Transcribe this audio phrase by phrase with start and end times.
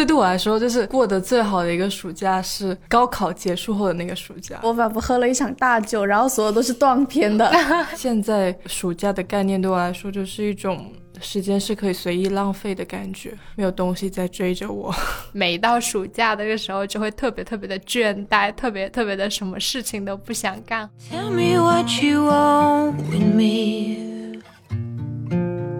[0.00, 4.58] 所以对我来说，就是过得最好的一个暑假是高考结束后的那个暑假。
[4.62, 7.52] 我仿佛喝了一场大酒，然后所有都是断片的。
[7.94, 10.90] 现在暑假的概念对我来说，就是一种
[11.20, 14.90] 时间是可以随意浪费的感觉，没有东西在追着我。
[15.32, 20.88] 每到暑假的个时候，就会特别特别的倦怠，特别特别的什么事情都不想干。
[21.12, 24.40] Tell me what you want with me.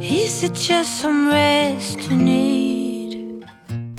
[0.03, 2.80] Is it just some rest you need?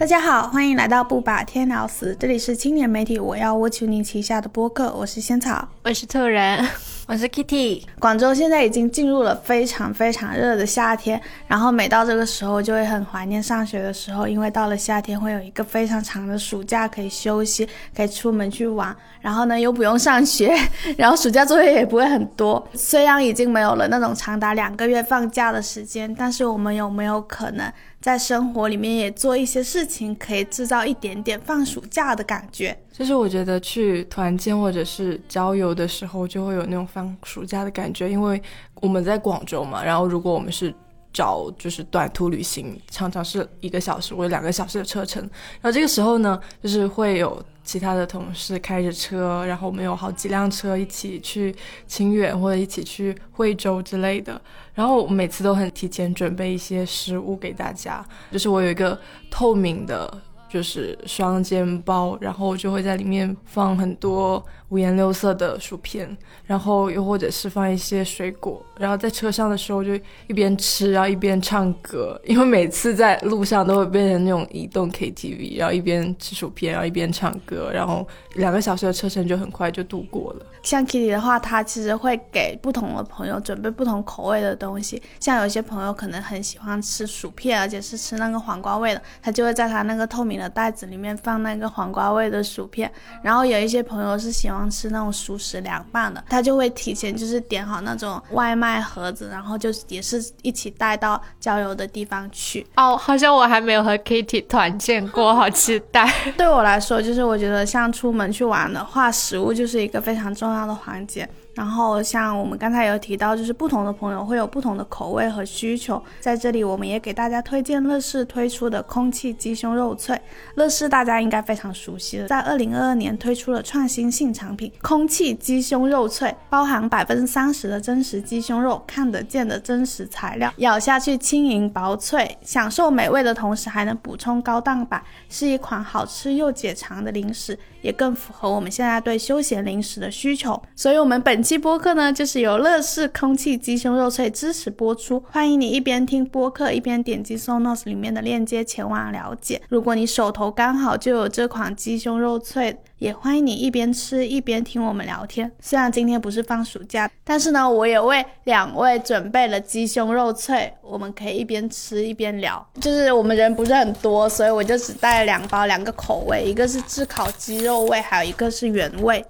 [0.02, 6.68] 大家好，欢迎来到不把天聊死，这里是青年媒体我要我求你旗下的播客，我是仙草，我是兔人。
[7.08, 7.84] 我是 Kitty。
[8.00, 20.52] 广州现在已经进入了非常非常热的夏天，然后每到这个时候就会很怀念上学的时候，因为到了夏天会有一个非常长的暑假可以休息，可以出门去玩，然后呢又不用上学，
[20.98, 22.68] 然后暑假作业也不会很多。
[22.73, 32.76] 虽然已经没有了那种长达两个月放假的时间，但是我们有没有可能在生活里面也做一些事情，可以制造一点点放暑假的感觉？
[32.92, 38.42] 就是我觉得去团建或者是郊游的时候，就会有那种放暑假的感觉，因为
[38.81, 39.84] 我们在广州嘛。
[39.84, 40.73] 然后如果我们是
[41.14, 45.22] 找就是短途旅行，常常是一个小时或者两个小时的车程。
[45.62, 51.56] 然后这个时候呢，就是会有其他的同事开着车，然后我们有好几辆车一起去
[51.88, 54.42] 清远或者一起去惠州之类的。
[54.73, 60.22] 然后我每次都很提前准备一些食物给大家，就是我有一个透明的。
[60.52, 69.94] 就是双肩包，然后就会在里面放很多五颜六色的薯片，然后又或者是放一些水果，然后在车上的时候就
[70.27, 80.45] 一边吃，然后一边唱歌，因为每次在路上都会变成那种移动 KTV，然后一边吃薯片，然后一边唱歌，然后两个小时的车程就很快就度过了。
[80.63, 90.41] 像 Kitty 的话，他其实会给不同的朋友准备不同口味的东西，像有些朋友可能很喜欢吃薯片，而且是吃那个黄瓜味的，他就会在他那个透明。
[90.42, 102.66] 的袋子里面放那个黄瓜味的薯片，然后有一些朋友是喜欢吃那种熟食凉拌的，他就会提前就是点好那种外卖盒子，然后就也是一起带到郊游的地方去。
[102.75, 106.12] 哦，好像我还没有和 Kitty 团建过，好期待。
[106.35, 111.28] 对我来说，就是我觉得像出门去玩的话，食物就是一个非常重要的环节。
[111.53, 116.01] 然后像我们刚才有提到，就是不同的朋友会有不同的口味和需求。
[116.19, 120.19] 在这里，我们也给大家推荐乐事推出的空气鸡胸肉脆。
[120.56, 140.62] 乐事大家应该非常熟悉了，在二零二二年推出了创新性产品空气鸡胸肉脆，包含百分之三十的真实鸡胸肉，看得见的真实材料，咬下去轻盈薄脆，享受美味的同时还能补充高蛋白，是一款好吃又解馋的零食，也更符合我们现在对休闲零食的需求。
[140.75, 145.24] 所以，我们本期播客呢，就是由乐事空气鸡胸肉脆支持播出。
[145.30, 149.62] 欢迎你一边听播客，一边点击 Sonos 里面的链接前往了解。
[149.70, 155.51] 如果你手头刚好就有这款鸡胸肉脆，也欢迎你一边吃一边听我们聊天。
[155.59, 162.63] 虽然今天不是放暑假，但是呢，我也为两位准备了鸡胸肉脆，我们可以一边吃一边聊。
[162.79, 169.25] 就是我们人不是很多，所以我就只带了两包，两个口味，一个是炙烤鸡肉味，还有一个是原味。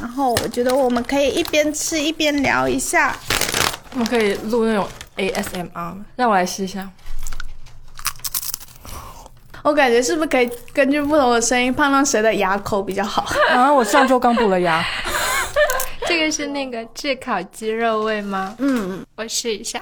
[0.00, 3.14] 然后我觉得我们可以一边吃一边聊一下，
[3.92, 4.88] 我们可以录那种
[5.18, 6.90] ASMR，吗让我来试一下。
[9.64, 13.24] 我感觉是不是可以根据不同的声音判断谁的牙口比较好？
[13.48, 14.84] 啊，我上周刚补了牙。
[16.06, 18.54] 这个是那个炙烤鸡肉味吗？
[18.58, 19.80] 嗯，我试一下。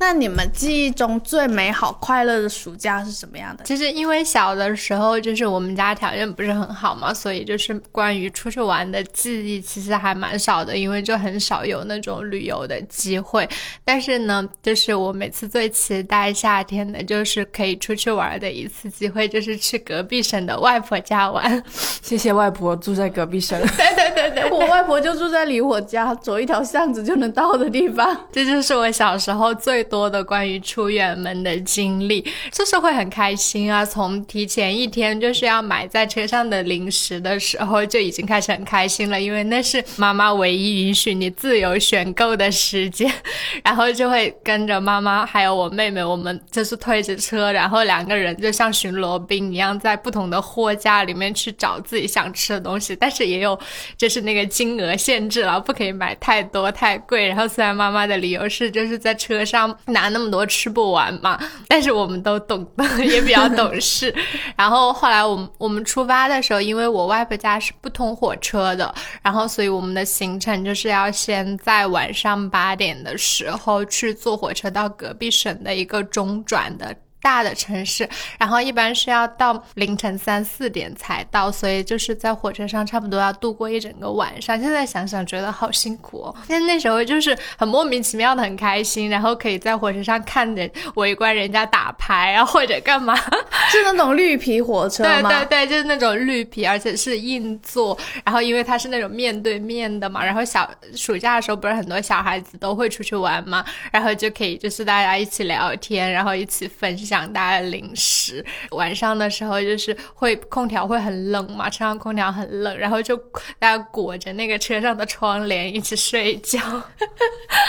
[0.00, 3.62] 那你们记忆中最美好、快乐的暑假是什么样的？
[3.64, 13.46] 其实因为小的时候就是我们家条件不是很好嘛，所以就是关于出去玩的记忆其实还蛮少的，因为就很少有那种旅游的机会。
[13.84, 21.62] 但是呢，就是我每次最期待夏天的就是可以出去玩的一次机会，就是去隔壁省的外婆家玩。
[22.00, 23.60] 谢谢外婆住在隔壁省。
[23.76, 28.16] 对对对对，我外婆就住在离我家走一条巷子就能到的地方。
[28.32, 29.84] 这就是我小时候最。
[29.90, 33.84] 多的关于出远门的经历，就是会很开心啊！
[33.84, 43.12] 从提前一天就是要买在车上的零食的时候，就已经开始很开心了，因为那是妈妈唯一允许你自由选购的时间。
[43.64, 52.94] 然后就会跟着妈妈还有我妹妹，我们就是推着车，然后两个人就像巡逻兵一样，在不同的货架里面去找自己想吃的东西。
[52.94, 53.58] 但是也有
[53.98, 57.26] 就是那个金额限制了，不可以买太多太贵。
[57.26, 59.76] 然后虽然妈妈的理由是就是在车上。
[59.86, 61.38] 拿那么多吃不完嘛，
[61.68, 64.14] 但是我们都懂得， 也比较懂事。
[64.56, 76.94] 然后后来我们我们出发的时候，因为我外婆家是不通火车的，然后所以我们的行程就是要先在晚上八点的时候去坐火车到隔壁省的一个中转的。
[77.20, 78.08] 大的城市，
[78.38, 84.58] 然后一般是要到凌晨三四点才到，所以就是在火车上差不多要度过一整个晚上。
[84.58, 93.14] 现在想想觉得好辛苦哦，但那时候就是很莫名其妙的很开心，然后可以在火车上看人围观人家打牌啊，或者干嘛，
[93.70, 95.28] 是那种绿皮火车吗？
[95.28, 107.09] 对对对，就是那种绿皮，而且是硬座，然后因为它是那种面对面的嘛，然后小暑假的时候不是很多小孩子都会出去玩嘛，然后就可以就是大家一起聊天，然后一起分享。
[107.10, 113.16] 长大的零食，晚上的时候就是会空调会很冷嘛，车上空调很冷，然后就
[113.58, 116.58] 大家裹着那个车上的窗帘一起睡觉，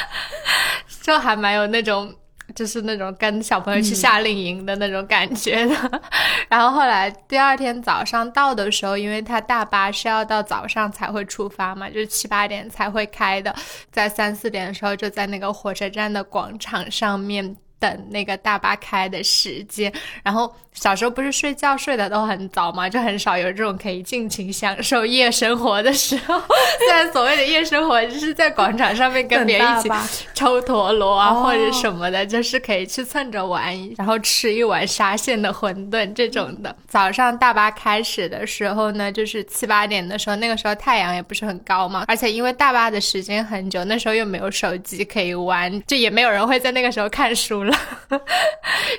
[1.02, 2.14] 就还蛮有那种
[2.54, 6.02] 就是那种跟小朋友去夏令营的那种感觉的。
[6.48, 13.56] 然后后来第二天早上到的时候，因为他大巴是要到早上才会出发嘛，就是七八点才会开的，
[13.92, 17.58] 在三四点的时候就在那个火车站的广场上面。
[17.82, 19.92] 等那个大巴开的时间，
[20.24, 26.40] 然后小时候不是睡觉睡得都很早嘛，就很少有这种可以尽情享受夜生活的时候。
[26.78, 29.90] 虽然所谓的夜生活就是在广场上面跟别人一起
[30.36, 36.76] 抽陀螺啊或者什么的，就是可以去蹭着玩，然后吃一碗沙县的馄饨这种的。
[36.88, 47.71] 早上大巴开始的时候呢，就是七八点的时候，那个时候太阳也不是很高嘛，而且因为大巴的时间很久，那时候又没有手机可以玩，就也没有人会在那个时候看书了。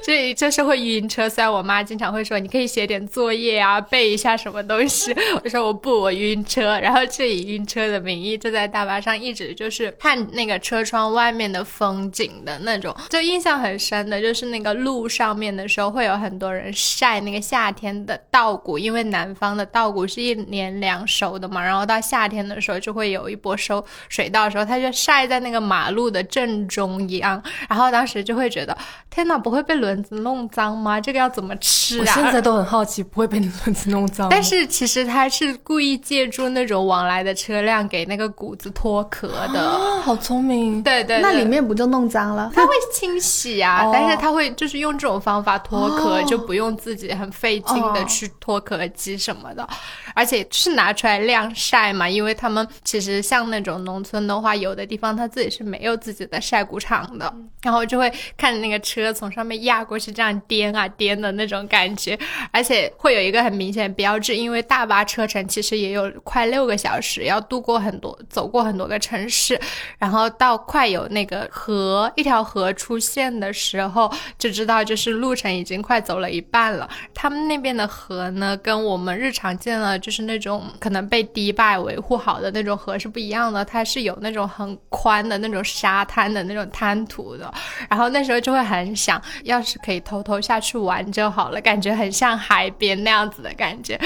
[0.02, 5.14] 所以就是会晕车，虽然我妈经常会说你可以写点作业啊，背一下什么东西。
[5.44, 6.80] 我说我不，我晕车。
[6.80, 12.94] 然后就以晕车的名义，就在大巴上一直就是看那个车窗外面的风景的那种。
[13.10, 21.62] 就印象很深的就是那个路上面的时候，会有很多人晒那个夏天的稻谷，因为南方的稻谷是一年两熟的嘛。
[21.62, 27.40] 然后到夏天的时候，就会有一波收水稻的时候，他就晒在那个马路的正中央。
[27.68, 28.61] 然后当时就会觉。
[29.10, 31.00] 天哪，不会被轮子弄脏吗？
[31.00, 32.00] 这个要怎么吃啊？
[32.00, 34.28] 我现在都很好奇，不会被轮子弄脏。
[34.30, 40.82] 但是其实他是故意借助那种往来的车辆给那个谷子脱壳的，好聪明。
[40.82, 42.50] 对对，那里面不就弄脏了？
[42.54, 49.68] 他会清洗啊，但是他会就是用这种方法脱壳，就不用自己很费劲的去脱壳机什么的，
[50.14, 57.32] 而且是拿出来晾晒嘛，因为他们其实像那种农村的话，有的地方他自己是没有自己的晒谷场的，
[57.62, 59.12] 然后就会看那个车。
[59.12, 62.18] 从上面压过去，这样颠啊颠的那种感觉，
[62.50, 69.60] 而且会有一个很明显标志，因为大巴车程其实也有快六个小时，要度过很多，走过很多个城市，
[69.98, 76.88] 然后到快有那个河，一条河出现的时候，就知道就是路程已经快走了一半了。
[77.14, 87.52] 他们那边的河呢，跟我们日常见了就是那种可能被堤坝维护好的那种河是不一样的，它是有那种很宽的那种沙滩的那种滩涂的，
[87.90, 88.82] 然后那时候就会很。
[88.94, 93.98] 想要是可以偷偷下去玩就好了，感觉很像海边那样子的感觉。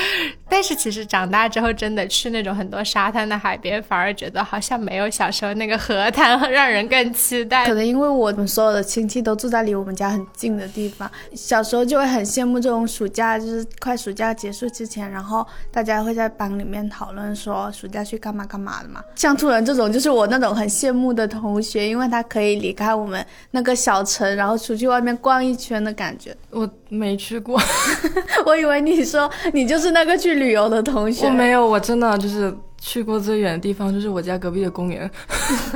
[0.49, 7.67] 但是其实长大之后，真的去那种很多沙滩的海边，反而觉得好像没有小时候那个河滩让人更期待。
[7.67, 19.03] 可能因为我们所有的亲戚都住在离我们家很近的地方，小时候就会很羡慕这种暑假，就是快暑假结束之前，然后大家会在班里面讨论说暑假去干嘛干嘛的嘛。
[19.17, 26.35] 像突然这种，就是我那种很羡慕的同学，因为他可以离开我们那个小城，然后出去外面逛一圈的感觉。
[26.51, 27.61] 我没去过，
[28.47, 31.27] 我以为你说你就是那个去旅游的同学。
[31.27, 35.11] 我没有，我真的就是去过最远的地方，就是我家隔壁的公园。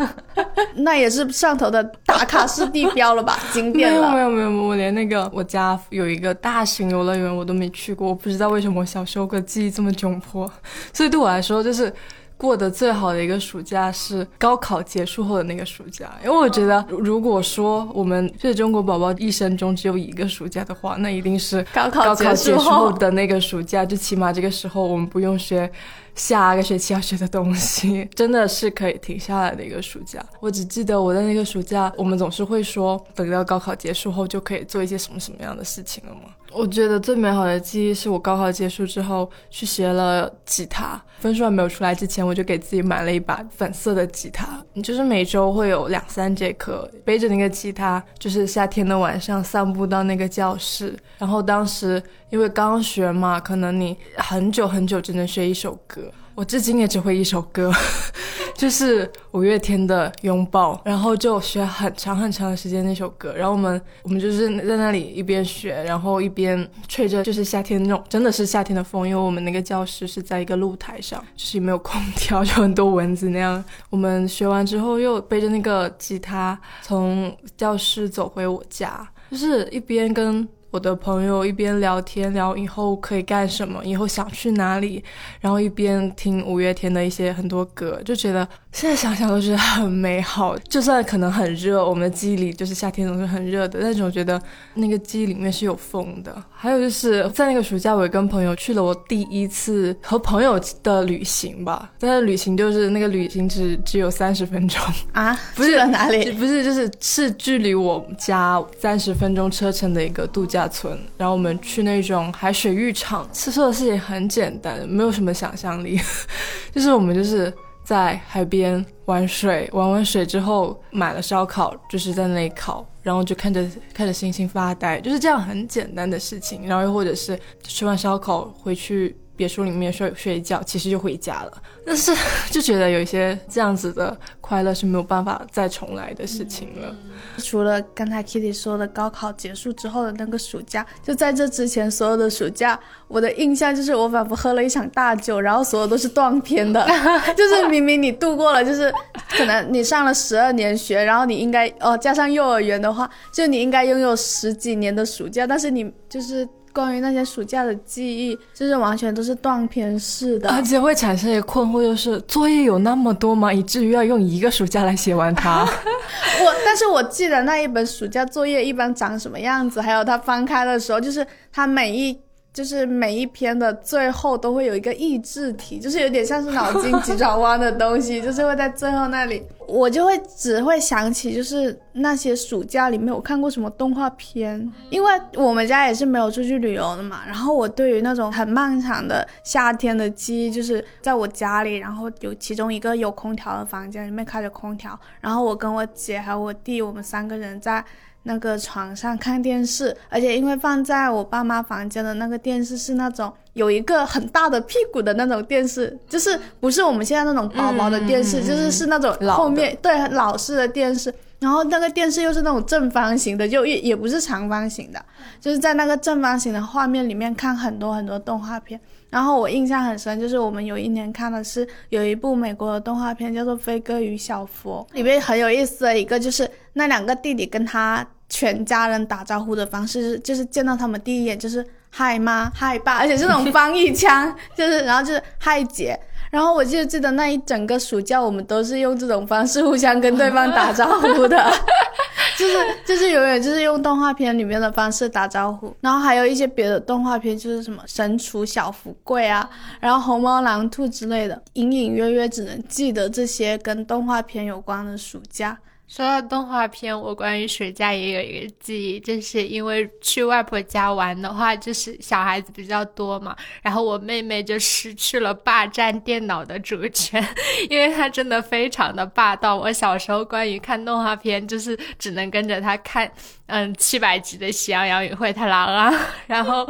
[0.77, 3.39] 那也是上头的打卡式地标了吧？
[3.53, 4.13] 景点 了。
[4.13, 8.09] 没有没有没有，我连那个我家有一个大型游乐园我都没去过。
[8.09, 10.51] 我不知道为什么我小时候的记忆这么窘迫，
[10.93, 11.93] 所以对我来说就是。
[12.41, 25.71] 过得最好的一个暑假是高考结束后的那个暑假，因为我觉得，如果说我们是中国宝宝一生中只有一个暑假的话，那一定是高考结束后的那个暑假，就起码这个时候我们不用学。
[26.17, 30.23] 下个学期要学的东西， 真的是可以停下来的一个暑假。
[30.41, 36.23] 我只记得我在那个暑假，我们总是会说，等到高考结束后就可以做一些什么什么样的事情了吗？
[36.53, 44.63] 我觉得最美好的记忆是我高考结束之后去学了吉他，分数还没有出来之前，我就给自己买了一把粉色的吉他。
[44.73, 52.03] 你就是每周会有两三节课，背着那个吉他，就是夏天的晚上散步到那个教室，然后当时。
[52.31, 56.03] 因为刚学嘛，可能你很久很久只能学一首歌。
[56.41, 57.71] 我至今也只会一首歌，
[58.57, 63.35] 就是五月天的《拥抱》，然后就学很长很长的时间那首歌。
[63.35, 73.63] 然后我们我们就是在那里一边学，然后一边吹着就是夏天那种真的是夏天的风，因为我们那个教室是在一个露台上，就是没有空调， 就很多蚊子那样。
[73.91, 80.49] 我们学完之后又背着那个吉他从教室走回我家，就是一边跟。
[80.71, 85.03] 我的朋友一边聊天聊以后可以干什么，以后想去哪里，
[85.41, 90.57] 然后一边听五月天的一些很多歌，就觉得现在想想都觉得很美好。
[90.59, 94.41] 就算可能很热，我们的记忆里就是夏天总是很热的，但是我觉得
[94.75, 96.35] 那个记忆里面是有风的。
[96.51, 104.81] 还有就是在那个暑假，我也跟朋友去了我第一次和朋友的旅行吧，但是旅行就是那个旅行只 只有三十分钟
[105.13, 106.31] 啊，不是哪里？
[106.33, 116.01] 不是，就是是距离我家三十分钟车程的一个度假村，然后我们去那种海水浴场，吃做的事情很简单，没有什么想象力，
[116.73, 117.53] 就是我们就是
[117.85, 129.17] 在海边玩水，玩完水之后买了烧烤，就是在那里烤，然后就看着看着星星发呆，就是这样很简单的事情，然后又或者是吃完烧烤回去。
[129.41, 131.63] 别墅里面睡睡一觉，其实就回家了。
[131.87, 132.15] 但是
[132.53, 136.95] 就觉得有一些这样子的快乐是没有办法再重来的事情了。
[137.39, 142.79] 除了刚才 Kitty 说的高考结束之后的那个暑假，就在这之前所有的暑假，
[143.09, 146.87] 我的印象就是我仿佛喝了一场大酒，然后所有都是断片的。
[147.35, 148.93] 就是明明你度过了，就是
[149.31, 156.47] 可能你上了十二年学，然后你应该哦加上幼儿园的话，就你应该拥有十几年的暑假，但是你就是。
[156.73, 163.53] 关于那些暑假的记忆，就是完全都是断片式的，而且会产生一个困惑，就是作业有那么多吗？
[163.53, 165.63] 以至于要用一个暑假来写完它？
[165.65, 172.19] 我，但是我记得那一本暑假作业一般长什么样子，还有它翻开的时候，就是它每一。
[172.53, 187.21] 就是每一篇的最后都会有一个益智题，就是有点像是脑筋急转弯的东西，就是会在最后那里，我就会只会想起就是那些暑假里面我看过什么动画片，因为我们家也是没有出去旅游的嘛。
[187.25, 197.85] 然后我对于那种很漫长的夏天的记忆，就是在我家里，然后有其中一个有空调的房间里面开着空调，然后我跟我姐还有我弟，我们三个人在。
[198.25, 211.13] 那个床上看电视，而且因为放在我爸妈房间的那个电视是那种有一个很大的屁股的那种电视，就是不是我们现在那种薄薄的电视，就是是那种后面对老式的电视。
[211.41, 215.03] 然后那个电视又是那种正方形的，就也也不是长方形的，
[215.41, 218.79] 就是在那个正方形的画面里面看很多很多动画片。
[219.11, 235.99] 然后我印象很深，就是我们有一年看的是有一部美国的动画片，叫做《飞哥与小佛》，里面很有意思的一个就是那两个弟弟跟他全家人打招呼的方式，就是见到他们第一眼就是嗨妈嗨爸，而且这种翻译腔，就是然后就是嗨姐。
[236.31, 241.53] 然后我就记得那一整个暑假，我们都是用这种方式互相跟对方打招呼的，
[242.39, 242.57] 就是
[242.87, 245.75] 就是永远就是用动画片里面的方式打招呼。
[245.81, 255.59] 然后还有一些别的动画片，就是什么《神厨小福贵》啊，然后《虹猫蓝兔》之类的，隐隐约约只能记得这些跟动画片有关的暑假。
[255.91, 267.21] 说到动画片，我关于暑假也有一个记忆，就是因为去外婆家玩的话，就是小孩子比较多嘛，然后我妹妹就失去了霸占电脑的主权，
[267.69, 269.57] 因为她真的非常的霸道。
[269.57, 273.11] 我小时候关于看动画片，就是只能跟着她看。
[273.51, 275.93] 嗯，七百集的《喜羊羊与灰太狼》啊，
[276.29, 276.67] 然后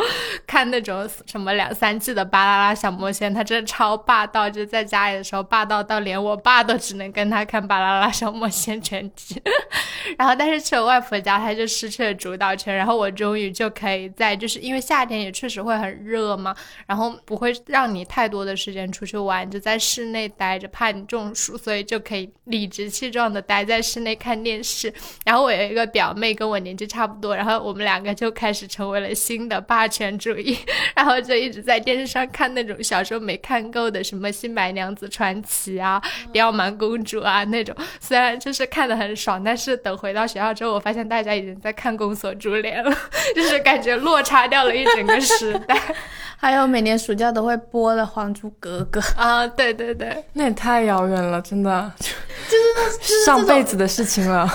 [0.46, 9.40] 看那种什么两三季的《巴啦啦小魔仙》，他真的超霸道，就在家里的时候霸道到连我爸都只能跟他看《巴啦啦小魔仙》全集。
[10.16, 12.74] 然后，但是去了外婆家，他就失去了主导权。
[12.74, 16.56] 然后我终于就可以在，就是因为夏天也确实会很热嘛，
[16.86, 24.92] 然后不会让你太多的时间出去玩，就在室内待着，怕你中暑，所以就可以理直气壮的待在室内看电视。
[25.24, 30.58] 然后我有一个表妹跟我年纪差不多，然后我们两个就开始成为了新的霸权主义，
[30.94, 36.00] 然后就一直在电视上看那种小时候没看够的什么《新白娘子传奇》啊、
[36.32, 42.96] 《刁蛮公主》啊那种，虽然就是看的很爽，但是等回到学校之后，我发现大家已经在看《宫锁珠帘》了，
[43.34, 45.78] 就是感觉落差掉了一整个时代。
[46.36, 52.56] 还有每年暑假都会播的《还珠格格》 啊，对对对，那也太遥远了，真的，就
[53.04, 54.48] 是上辈子的事情了。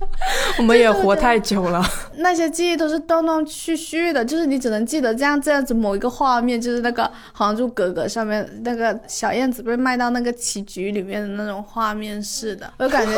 [0.58, 1.84] 我们也活太久了，
[2.16, 7.02] 那些记忆都是断断续续的，就是你只能记得这样这样子某一个画面，就是那个
[7.32, 13.12] 《还珠格格》上面那个小燕子被卖到那个棋局里面的那种画面似的，我感觉，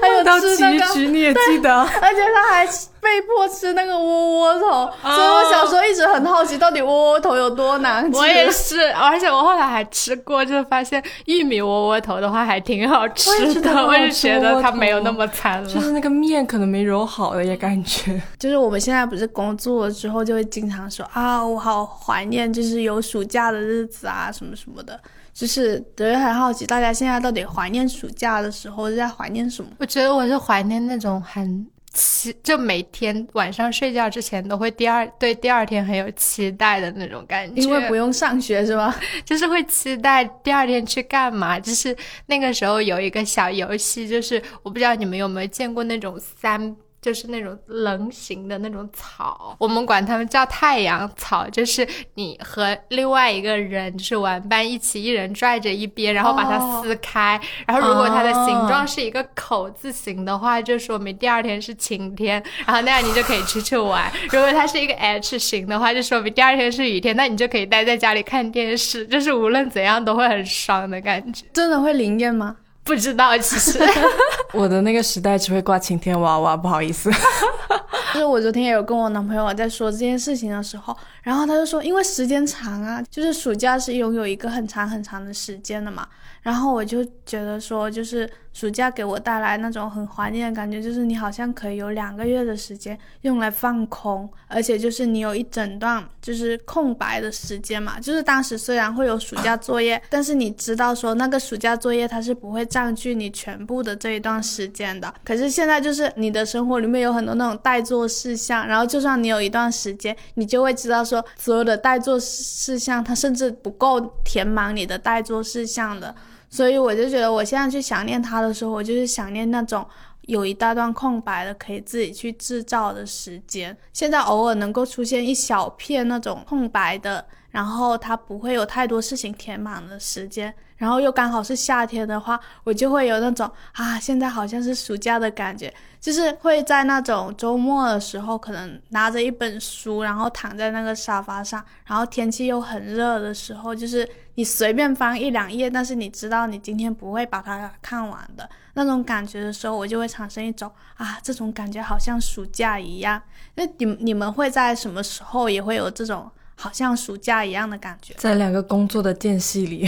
[0.00, 0.56] 还有到棋
[0.94, 2.68] 局你也记得， 而且他还。
[3.06, 8.18] 被迫吃那个窝窝头，所以我小时候一直很好奇，到底窝窝头有多难吃。
[8.18, 13.86] 我也是，而且我后来还吃过，就发现玉米窝窝头的话还挺好吃的。
[13.86, 18.20] 我也 觉得它没有那么惨了，就是那个面可能没揉好的也感觉。
[18.40, 24.98] 就是我们现在不是工作了之后，就会经常说啊，我好怀念，就是有暑假的日子啊，什么什么的。
[25.32, 29.70] 就是特别很好奇，大家现在到底怀念暑假的时候是在怀念什么？
[29.78, 31.64] 我觉得我是怀念那种很。
[31.96, 38.94] 期，就每天晚上睡觉之前都会第二对第二天很有期待的那种感觉，因为不用上学是吗？
[39.24, 41.58] 就是会期待第二天去干嘛。
[41.58, 46.76] 就是那个时候有一个小游戏，就是我不知道你们有没有见过那种三。
[47.06, 51.48] 就是那种棱形的那种草，我们管它们叫太阳草。
[51.50, 57.40] 就是你和另外一个人就是玩伴一起，一人拽着一边，然后把它撕开。
[57.64, 64.12] 然后如果它的形状是一个口字形的话，就说明第二天是晴天，然后那样你就可以出去玩。
[64.32, 69.06] 如果它是一个 H 型的话，就说明第二天是雨天，那你就可以待在家里看电视。
[69.06, 71.46] 就是无论怎样都会很爽的感觉。
[71.52, 72.56] 真的会灵验吗？
[72.86, 73.78] 不知道，其实
[74.54, 77.10] 我的那个时代只会挂晴天娃娃，不好意思。
[78.14, 86.06] 就是我昨天也有跟我男朋友在说这件事情的时候，然后他就说，因为时间长啊，就是暑假是拥有一个很长很长的时间的嘛。
[86.40, 98.00] 然后我就觉得说，就是暑假给我带来那种很怀念的感觉，就是你好像可以有两个月的时间用来放空，而且就是你有一整段就是空白的时间嘛。
[98.00, 105.12] 就是当时虽然会有暑假作业，但是你知道说那个暑假作业它是不会占据你全部的这一段时间的。
[105.22, 116.14] 可是现在就是你的生活里面有很多那种待做事项，然后就算你有一段时间，你就会知道说所有的待做事项它甚至不够填满你的待做事项的。
[116.48, 119.86] 所以我就觉得，我现在去想念他的时候，我就是想念那种
[120.22, 123.76] 有一大段空白的，可以自己去制造的时间。
[123.92, 127.24] 现在偶尔能够出现一小片那种空白的，
[127.56, 130.54] 然后它不会有太多事情填满的时间。
[130.76, 153.22] 然后又刚好是夏天的话，我就会有那种啊，现在好像是暑假的感觉，就是会在那种周末的时候，可能拿着一本书，然后躺在那个沙发上，然后天气又很热的时候，就是你随便翻一两页，但是你知道你今天不会把它看完的那种感觉的时候，我就会产生一种啊，这种感觉好像暑假一样。
[153.54, 156.30] 那你你们会在什么时候也会有这种？
[156.56, 159.86] 好像暑假一样的感觉，在两个工作的间隙里，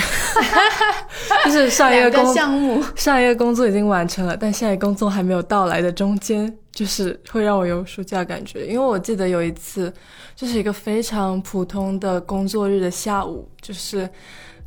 [1.45, 8.67] 就是上一个工项目，上一个工作已经完成了，但下一个工作还没有到来的中间，就是会让我有暑假感觉。
[8.67, 9.93] 因为我记得有一次，
[10.37, 14.09] 就是一个非常普通的工作日的下午，就是。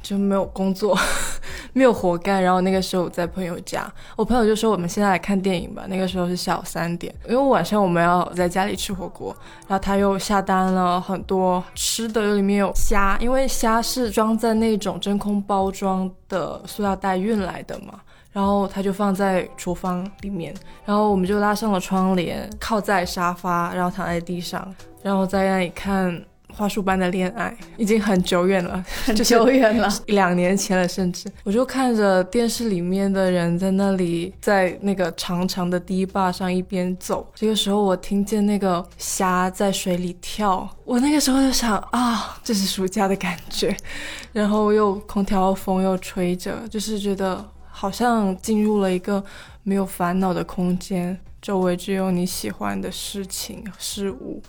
[0.02, 0.98] 就没有工作，
[1.74, 2.42] 没有活干。
[2.42, 9.36] 然后那个时候我在朋友家，我朋友就说：“我们现在来看电影吧。”那个时候是下午三点，因为晚上我们要在家里吃火锅。
[9.68, 18.00] 然后他又下单了很多吃的，里面有虾，因为虾是装在那种真空包装的塑料袋运来的嘛。
[18.32, 20.54] 然后他就放在厨房里面，
[20.86, 26.22] 然后我们就拉上了窗帘，靠在沙发，然后躺在地上，然后在那里看。
[26.54, 37.28] 花束般的恋爱已经很久远了， 很久远了，两年前了，甚至我就看着电视里面的人在那里，在那个长长的堤坝上一边走。
[37.34, 43.76] 这个时候，我听见那个虾在水里跳，我那个时候就想啊，这是暑假的感觉。
[44.34, 49.24] 然后又空调风又吹着，就是觉得好像进入了一个
[49.64, 54.42] 没有烦恼的空间，周围只有你喜欢的事情事物。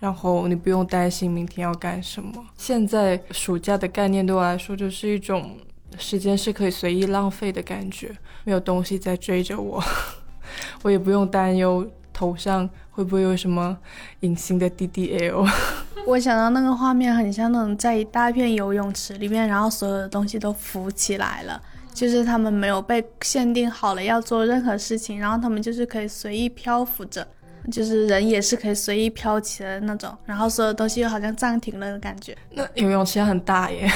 [0.00, 2.32] 然后你不用担心明天要干什么。
[2.56, 5.56] 现在暑假的概念对我来说就是一种
[5.98, 9.82] 时间是可以随意浪费的感觉，没有东西在追着我，
[10.82, 13.76] 我也不用担忧头上会不会有什么
[14.20, 15.48] 隐形的 DDL。
[16.06, 21.60] 我想到那个画面很像那种在一大片游泳池里面，然后所有的东西都浮起来了，
[21.92, 27.26] 就是他们没有被限定好了要做任何事情，然后他们就是可以随意漂浮着。
[27.70, 32.36] 就是人也是可以随意飘起来的那种，然后所有东西又好像暂停了的感觉。
[32.50, 33.88] 那游泳池很大耶，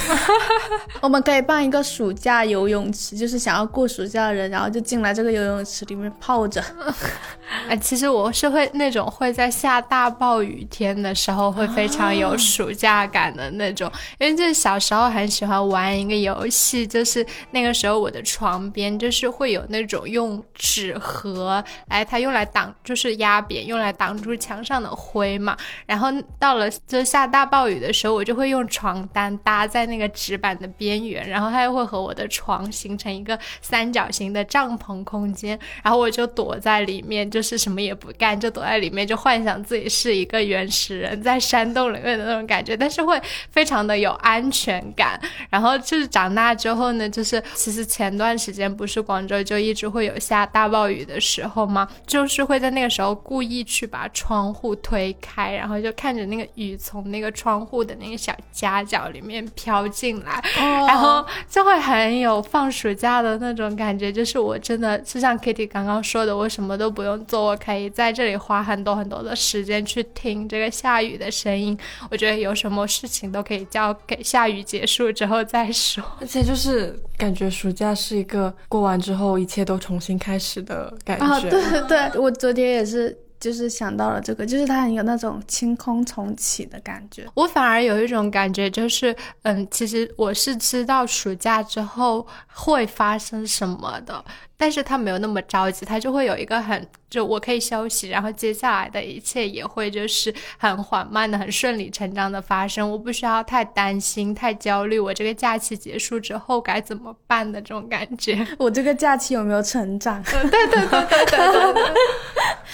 [1.01, 6.63] 我们可以办一个暑假游泳池，就是想要过暑假的人，然后就进来这个游泳池里面泡着。
[7.69, 23.62] 哎，其实我是会那种会在下大暴雨天的时候会非常有暑假感的那种， 因为就是小时候很喜欢玩一个游戏，就是那个时候我的床边就是会有那种用纸盒来，它用来挡就是压扁。
[23.65, 43.21] 用来挡住墙上的灰嘛，然后到了就下大暴雨的时候，我就会用床单搭在那个纸板的边缘，然后它又会和我的床形成一个三角形的帐篷空间，然后我就躲在里面，就是什么也不干，就躲在里面，就幻想自己是一个原始人在山洞里面的那种感觉，但是会
[43.51, 45.21] 非常的有安全感。
[45.51, 51.89] 然后就是长大之后呢，就是其实前段时间不是广州就一直会有下大暴雨的时候吗？
[52.07, 53.52] 就是会在那个时候故意。
[53.53, 64.13] 意去把窗户推开，然后就看着那个雨从那个窗户的那个小夹角里面飘进来，然后就会很有放暑假的那种感觉。
[64.13, 71.77] 就是我真的就像 Kitty 刚刚说的，我什么都不用做，我可以在这里花很多很多的时间去听这个下雨的声音。
[72.11, 76.03] 我觉得有什么事情都可以交给下雨结束之后再说。
[76.21, 81.25] 而且就是感觉暑假是一个过完之后一切都重新开始的感觉。
[81.25, 83.17] 啊，对对对，我昨天也是。
[83.43, 87.27] 就是想到了这个，就是它很有那种清空重启的感觉。
[87.35, 94.25] 我反而有一种感觉，就是嗯，其实我是知道暑假之后会发生什么的。
[94.63, 105.01] 但是他没有那么着急，他就会有一个很就我可以休息，然后接下来的一切也会就是很缓慢的、很顺理成章的发生，我不需要太担心、太焦虑。
[105.01, 108.47] 我这个假期结束之后该怎么办的这种感觉？
[108.57, 110.23] 我这个假期有没有成长？
[110.23, 111.95] 对对对对对对。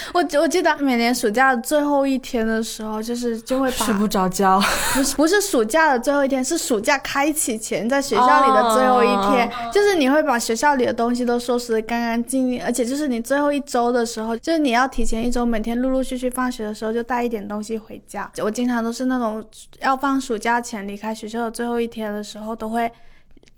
[0.13, 4.61] 我我记得每年暑假最后一天的时候，就是就会睡不着觉。
[4.95, 11.79] 不是不是暑假的最后一天，是暑假开启前在学校里的最后一天，就是你会把学校里的东西都收拾。
[11.83, 18.31] 干干净净，而且就是你最后一周的时候，就是你要提前一周，每天陆陆续续放学的时候就带一点东西回家。
[18.43, 19.43] 我经常都是那种
[19.81, 22.91] 要放暑假前离开学校的最后一天的时候，都会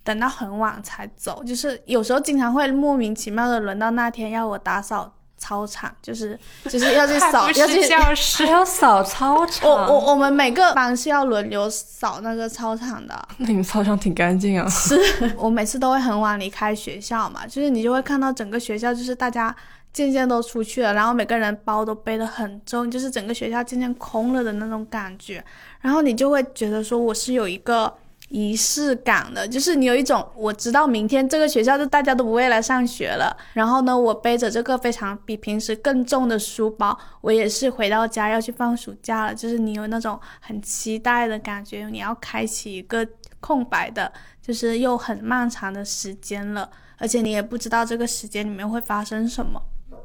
[0.04, 1.42] 等到很晚才走。
[1.44, 5.12] 就是有时候经常会莫名其妙的轮到那天要我打扫。
[5.40, 9.68] 操场就是 就是要去扫，要去教室，还要扫操场。
[9.68, 13.20] 我我我们每个班是要轮流扫那个操场的。
[13.38, 14.68] 那你们操场挺干净啊。
[14.68, 14.94] 是
[15.36, 19.54] 我每次都会很晚离开学校嘛，就是你就会看到整个学校就是大家
[19.92, 25.42] 渐渐都出去了，然后每个人包都背得很重，就是整个学校渐渐空了的那种感觉，
[25.80, 27.92] 然后你就会觉得说我是有一个。
[28.30, 43.04] 仪式感的，就是你有一种我知道明天这个学校就大家都不会来上学了，然后呢，我背着这个非常比平时更重的书包，我也是回到家要去放暑假了，就是你有那种很期待的感觉，你要开启一个
[43.40, 49.60] 空白的，就是又很漫长的时间了，而且你也不知道这个时间里面会发生什么。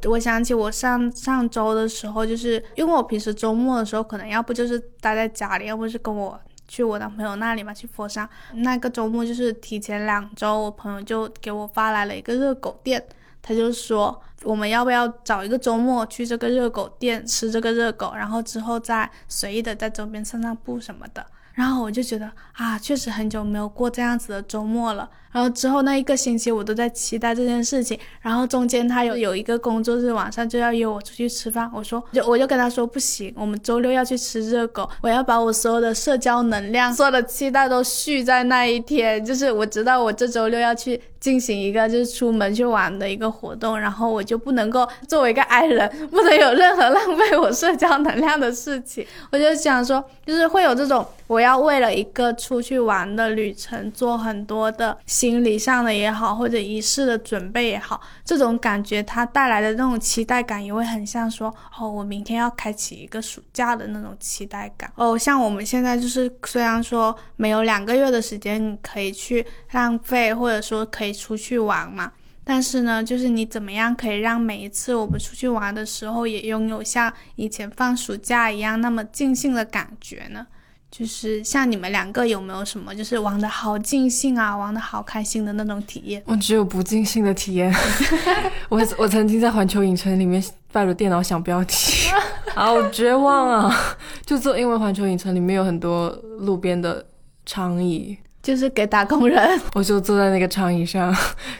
[0.06, 6.40] 我想起我上上周的时候，就是因为我平时周末的时候可能要不就是待在家里，要不是跟我。
[6.68, 8.28] 去我男朋友那里嘛，去佛山。
[8.54, 13.04] 那个周末就是提前两周，我朋友就给我发来了一个热狗店，
[13.42, 21.26] 他就说我们要不要找一个周末去这个热狗店吃这个热狗，然后之后再随意的在周边散散步什么的。
[21.54, 25.10] 然后我就觉得啊，确实很久没有过这样子的周末了。
[25.36, 28.00] 然后之后那一个星期我都在期待这件事情。
[28.22, 39.24] 然后中间他有有一个工作日晚上就要约我出去吃饭，我说就我就跟他说不行，我们周六要去吃热狗，我要把我所有的社交能量、所有的期待都蓄在那一天。
[39.26, 49.06] 就是我知道我这周六要去进行一个就是出门去玩的一个活动，然后我就不能够作为一个 i 人，不能有任何浪费我社交能量的事情。
[49.34, 54.98] 我就想说，就是会有这种我要为了一个出去玩的旅程做很多的。
[55.26, 64.92] 心理上的也好，或者仪式的准备也好，这种感觉它带来的那种期待感，也会很像说，哦，我明天要开启一个暑假的那种期待感。
[64.96, 72.12] 哦，像我们现在就是，虽然说没有两个月的时间可以去浪费，或者说可以出去玩嘛，
[72.44, 80.46] 但是呢，就是你怎么样可以让每一次我们出去玩的时候，也拥有像以前放暑假一样那么尽兴的感觉呢？
[80.92, 86.24] 就是像你们两个有没有什么就是玩的好尽兴啊，玩的好开心的那种体验？
[86.28, 87.74] 我只有不尽兴的体验。
[88.70, 92.10] 我我曾经在环球影城里面带着电脑想标题，
[92.56, 93.98] 好绝望啊！
[94.26, 97.06] 就坐，因为环球影城里面有很多路边的
[97.46, 99.60] 长椅，就是给打工人。
[99.74, 101.14] 我就坐在那个长椅上，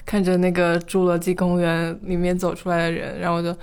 [0.06, 3.54] 看着那个侏罗纪公园里面走出来的人，然后我就。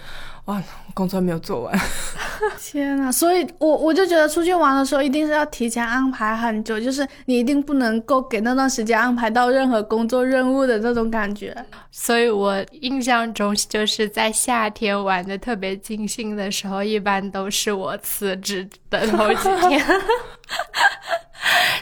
[0.46, 0.61] 哇，
[0.92, 1.81] 工作没有做完，
[2.61, 3.12] 天呐！
[3.12, 11.57] 所以，我我就觉得出去玩的时候一定是要提前安排很久，就是你一定不能够给那段时间安排到任何工作任务的那种感觉。
[11.92, 19.81] 所以我印象中，就是在夏天玩的特别尽兴的时候，一般都是我辞职的头几天。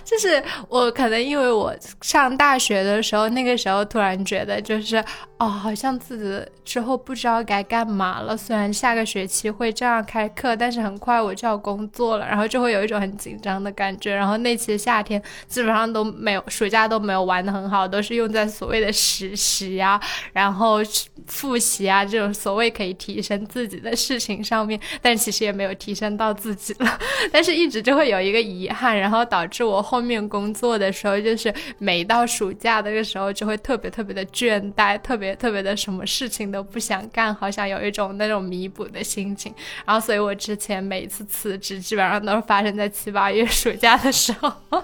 [0.05, 5.03] 就是我可能因为我上大学的时候，那个时候突然觉得就是
[5.41, 8.37] 哦，好像自己之后不知道该干嘛了。
[8.37, 14.15] 虽然下个学期会这样开课，但是很快我就要工作了，然后就会有一种很紧张的感觉。
[14.15, 19.99] 然后那期夏天基本上都没有，暑假都没有玩的很好，都是用在所谓的实习啊，
[20.35, 20.81] 然后
[21.27, 26.99] 复习啊这种所谓可以提升自己的事情上面，但其实也没有提升到自己了。
[27.33, 39.55] 但是一直就会有一个遗憾，然后导致我后面工作的时候，就是每到暑假那个时候，就会特别特别的倦怠，特别别特别的什么事情都不想干，好像有一种那种弥补的心情。
[39.87, 44.53] 然后，所以我之前每一次辞职基本上都是发生在七八月暑假的时候。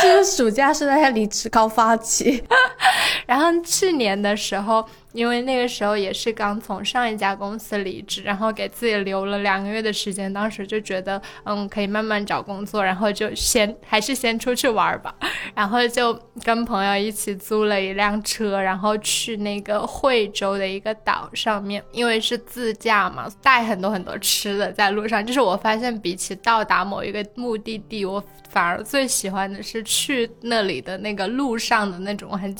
[0.00, 2.42] 这个暑假是在离职高发期。
[3.26, 4.88] 然后去年的时候。
[5.12, 15.14] 因为那个时候也是刚从上一家公司离职，然后给自己留了两个月的时间，当时就觉得，嗯，可以慢慢找工作，然后就先还是先出去玩吧，
[15.54, 32.54] 然后就跟朋友一起租了一辆车，然后去那个惠州的一个岛上面，因为是自驾嘛，带很多很多吃的在路上，就是我发现比起到达某一个目的地，我反而最喜欢的是去那里的那个路上的那种很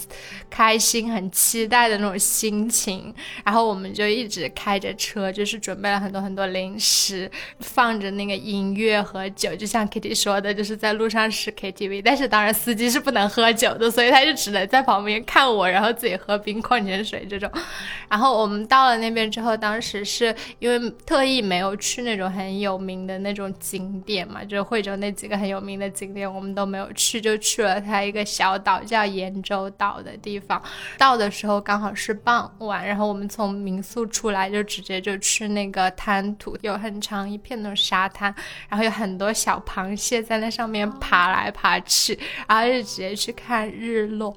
[0.49, 2.19] 开心、很期待的那种。
[2.41, 17.51] 心情，然后我们就一直开着车，就是准备了很多很多零食，放着那个音乐和酒，就像 Kitty 说的，就是在路上是 KTV，但是当然司机是不能喝酒的，所以他就只能在旁边看我，然后自己喝冰矿泉水这种。
[18.09, 30.63] 然后我们到了那边之后，当时是因为特意没有去那种很有名的那种景点嘛，就是惠州那几个很有名的景点，我们都没有去，就去了它一个小岛叫盐洲岛的地方。
[30.97, 32.17] 到的时候刚好是。
[32.30, 38.33] 傍傍晚，然后我们从民宿出来，就直接就去那个滩涂，有很长一片的沙滩，
[38.69, 42.17] 然后有很多小螃蟹在那上面爬来爬去，
[42.47, 44.33] 然后就直接去看日落。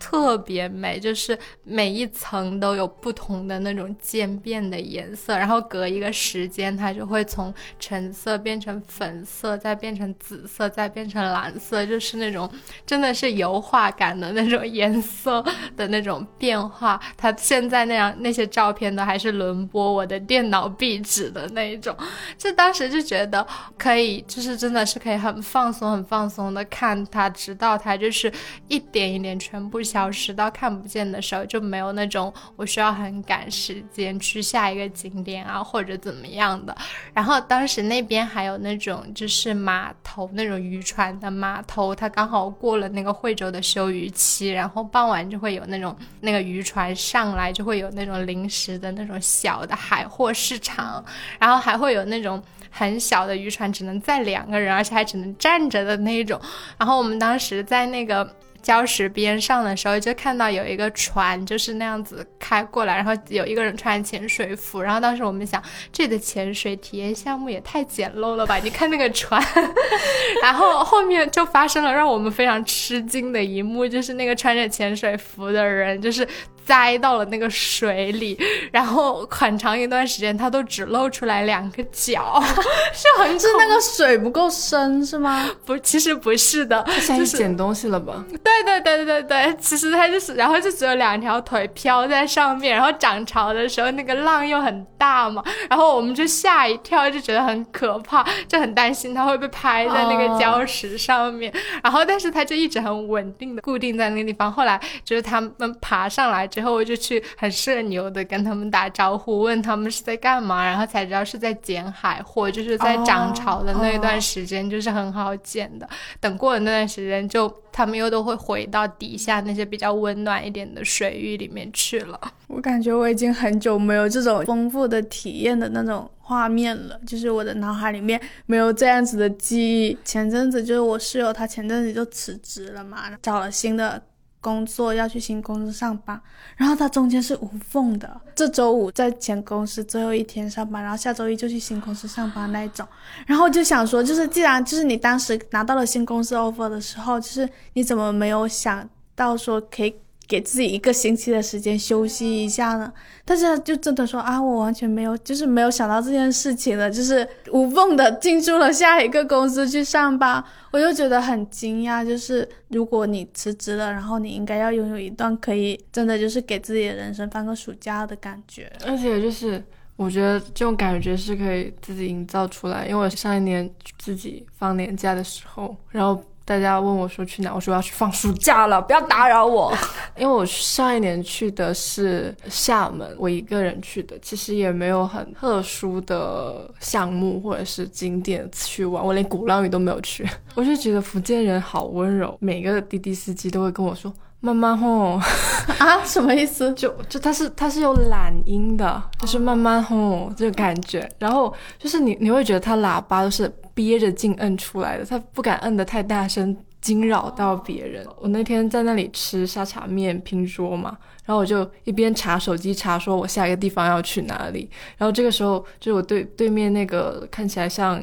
[0.00, 12.50] 特别美，就是每一层都有不同的那种渐变的颜色，然后隔一个时间，它就会从橙色变成粉色，再变成紫色，再变成蓝色，就是那种
[12.86, 15.44] 真的是油画感的那种颜色
[15.76, 16.98] 的那种变化。
[17.18, 21.94] 它现在那样那些照片都还是轮播我的电脑壁纸的那一种，
[22.38, 28.32] 就当时就觉得可以，就是真的是可以很放松、很放松的看它，直到它就是
[28.66, 29.78] 一点一点全部。
[29.90, 36.76] 消失到看不见的时候，就没有那种我需要很赶时间去下一个景点啊，或者怎么样的。
[37.12, 51.04] 然后当时那边还有那种就是码头那种渔船的码头，它刚好过了那个惠州的休渔期，然后傍晚就会有那种那个渔船上来，就会有那种临时的那种小的海货市场，
[51.40, 56.40] 然后还会有那种很小的渔船，只能载两个人，而且还只能站着的那种。
[56.78, 58.28] 然后我们当时在那个。
[58.62, 68.56] 礁石边上的时候，就看到有一个船就是那样子开过来，然后有一个人穿潜水服，然后当时我们想，这里的潜水体验项目也太简陋了吧？
[68.58, 69.42] 你看那个船，
[70.42, 76.26] 然后后面就发生了让我们非常吃惊的一幕，就是那个穿着潜水服的人，就是。
[76.70, 78.38] 栽到了那个水里，
[78.70, 82.40] 然后很长一段时间它都只露出来两个脚，
[82.94, 85.50] 是很是那个水不够深是吗？
[85.66, 88.24] 不，其实不是的，下去捡东西了吧？
[88.44, 101.52] 对对对对对对，其实它就是，然后就只有两条腿飘在上面，然后涨潮的时候那个浪又很大嘛，然后我们就吓一跳，就觉得很可怕，就很担心它会被拍在那个礁石上面，
[101.82, 106.46] 然后但是它就一直很稳定的固定在那个地方，后来就是他们爬上来。
[106.60, 115.88] 之后我就去很社牛的跟他们打招呼，问他们是在干嘛，然后才知道是在捡海货，就是在涨潮的那段时间就是很好捡的。
[116.20, 122.20] 等过了那段时间，就他们又都会回到底下那些比较温暖一点的水域里面去了。
[122.48, 129.96] 我感觉我已经很久没有这种丰富的体验的那种画面了，就是我的脑海里面没有这样子的记忆。
[130.04, 134.02] 前阵子就是我室友他前阵子就辞职了嘛，找了新的。
[134.40, 136.20] 工作要去新公司上班，
[136.56, 138.20] 然后他中间是无缝的。
[138.34, 142.86] 这周五在前公司最后一天上班，然后下周一就去新公司上班那一种。
[143.26, 149.94] 然后就想说，就是既然就是你当时拿到了新公司 offer 的时候，就是你怎么没有想到说可以？
[150.30, 152.92] 给自己一个星期的时间休息一下呢，
[153.24, 162.04] 但是就真的说啊，我完全没有，就是没有想到这件事情了，就是无缝的进入了下一个公司去上班，我就觉得很惊讶。
[162.04, 169.62] 就是如果你辞职了，然后你应该要拥有一段可以真的就是给自己的人生放个暑假的感觉，而且就是
[169.96, 176.22] 我觉得这种感觉是可以自己营造出来，因为我上一年自己放年假的时候，然后。
[176.50, 179.72] 大家问我说去哪，我说要去放暑假了，不要打扰我。
[180.18, 190.28] 因为我上一年去的是厦门，我一个人去的，其实也没有很特殊的项目或者是景点去玩，我连鼓浪屿都没有去。
[190.56, 194.12] 我就觉得福建人好温柔，每个滴滴司机都会跟我说。
[194.40, 195.20] 慢慢吼
[195.78, 196.72] 啊，什么意思？
[196.74, 201.08] 就就它是它是有懒音的，就是慢慢吼这个感觉。
[201.18, 208.06] 然后就是你你会觉得它喇叭都是憋着劲摁出来的，它不敢摁得太大声，惊扰到别人。
[208.18, 214.68] 我那天在那里吃沙茶面拼桌嘛，然后我就一边查手机查，说我下一个地方要去哪里。
[214.96, 218.02] 然后这个时候，就是我对对面那个看起来像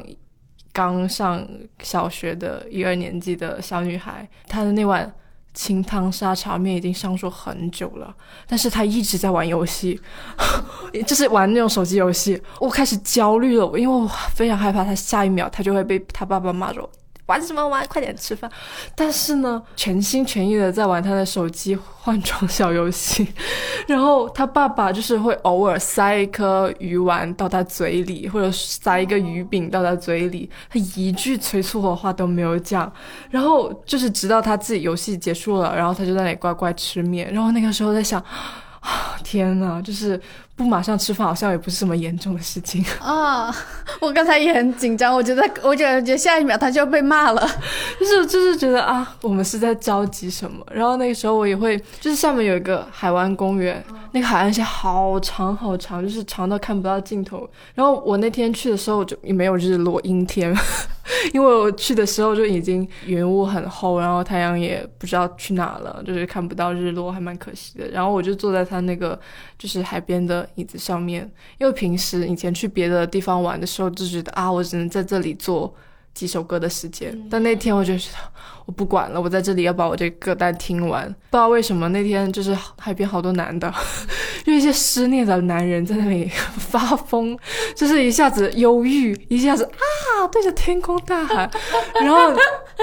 [0.72, 1.46] 刚上
[1.82, 5.12] 小学的一二年级的小女孩，她的那碗
[5.58, 8.14] 清汤沙茶面已经上桌很久了，
[8.46, 10.00] 但是他一直在玩游戏，
[11.04, 12.40] 就是玩那种手机游戏。
[12.60, 16.88] 我开始焦虑了，因为我非常害怕他下一秒他就会被他爸爸骂走。
[17.28, 17.86] 玩什么玩？
[17.88, 18.50] 快点吃饭！
[18.94, 23.28] 但是呢，全心全意的在玩他的手机换装小游戏。
[23.86, 32.90] 然后他爸爸就是会偶尔塞一颗鱼丸到他嘴里，或者塞一个鱼饼到他嘴里，他一句催促的话都没有讲。
[33.30, 37.32] 然后就是直到他自己游戏结束了，然后他就在那里乖乖吃面。
[37.32, 38.22] 然后那个时候在想，
[38.80, 40.20] 啊天呐，就是。
[40.58, 43.54] 不马上吃饭好像也不是什么严重的事情 啊！
[44.00, 47.48] 我刚才也很紧张，我觉得，我觉得下一秒他就要被骂了，
[48.00, 50.66] 就是就是觉得啊，我们是在着急什么？
[50.72, 57.48] 然后那个时候我也会，就是下面有一个海湾公园，那个海岸线好长好长，就是长到看不到尽头。
[57.76, 60.52] 然后我那天去的时候就也没有日落，阴天，
[61.32, 67.88] 因为我去的时候就已经云雾很厚，然后太阳也不知道去哪了，就是看不到日落，还蛮可惜的。
[67.88, 69.18] 然后我就坐在他那个
[69.58, 70.48] 就是海边的。
[70.54, 75.72] 椅子上面，因为平时以前去别的地方玩的时候，就觉得啊，我只能在这里坐
[76.18, 77.16] 几首歌的时间。
[77.30, 78.18] 但那天我就觉得，
[78.66, 81.06] 我不管了，我在这里要把我这歌单听完。
[81.06, 83.72] 不知道为什么那天就是海边好多男的，
[84.44, 86.28] 就一些失恋的男人在那里
[86.58, 87.38] 发疯，
[87.76, 91.48] 就是一下子忧郁，一下子啊对着天空大喊，
[92.02, 92.32] 然后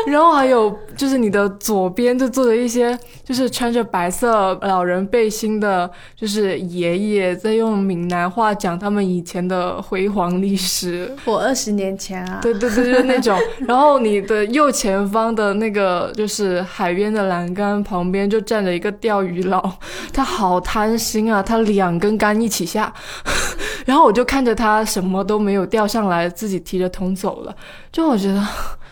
[0.07, 11.09] 然后还有就是你的左边就坐着一些就是穿着白色老人背心的，就是爷爷在用闽南话讲他们以前的辉煌历史。
[11.23, 13.39] 我二十年前啊，对对对，就是那种。
[13.65, 19.77] 然后你的右前方的那个就是海边的栏杆旁边就站着一个钓鱼佬，
[20.11, 22.93] 他好贪心啊，他两根杆一起下，
[23.85, 27.55] 然后我就看着他什么都没有钓上来，自己提着桶走了。
[27.91, 28.43] 就我觉得。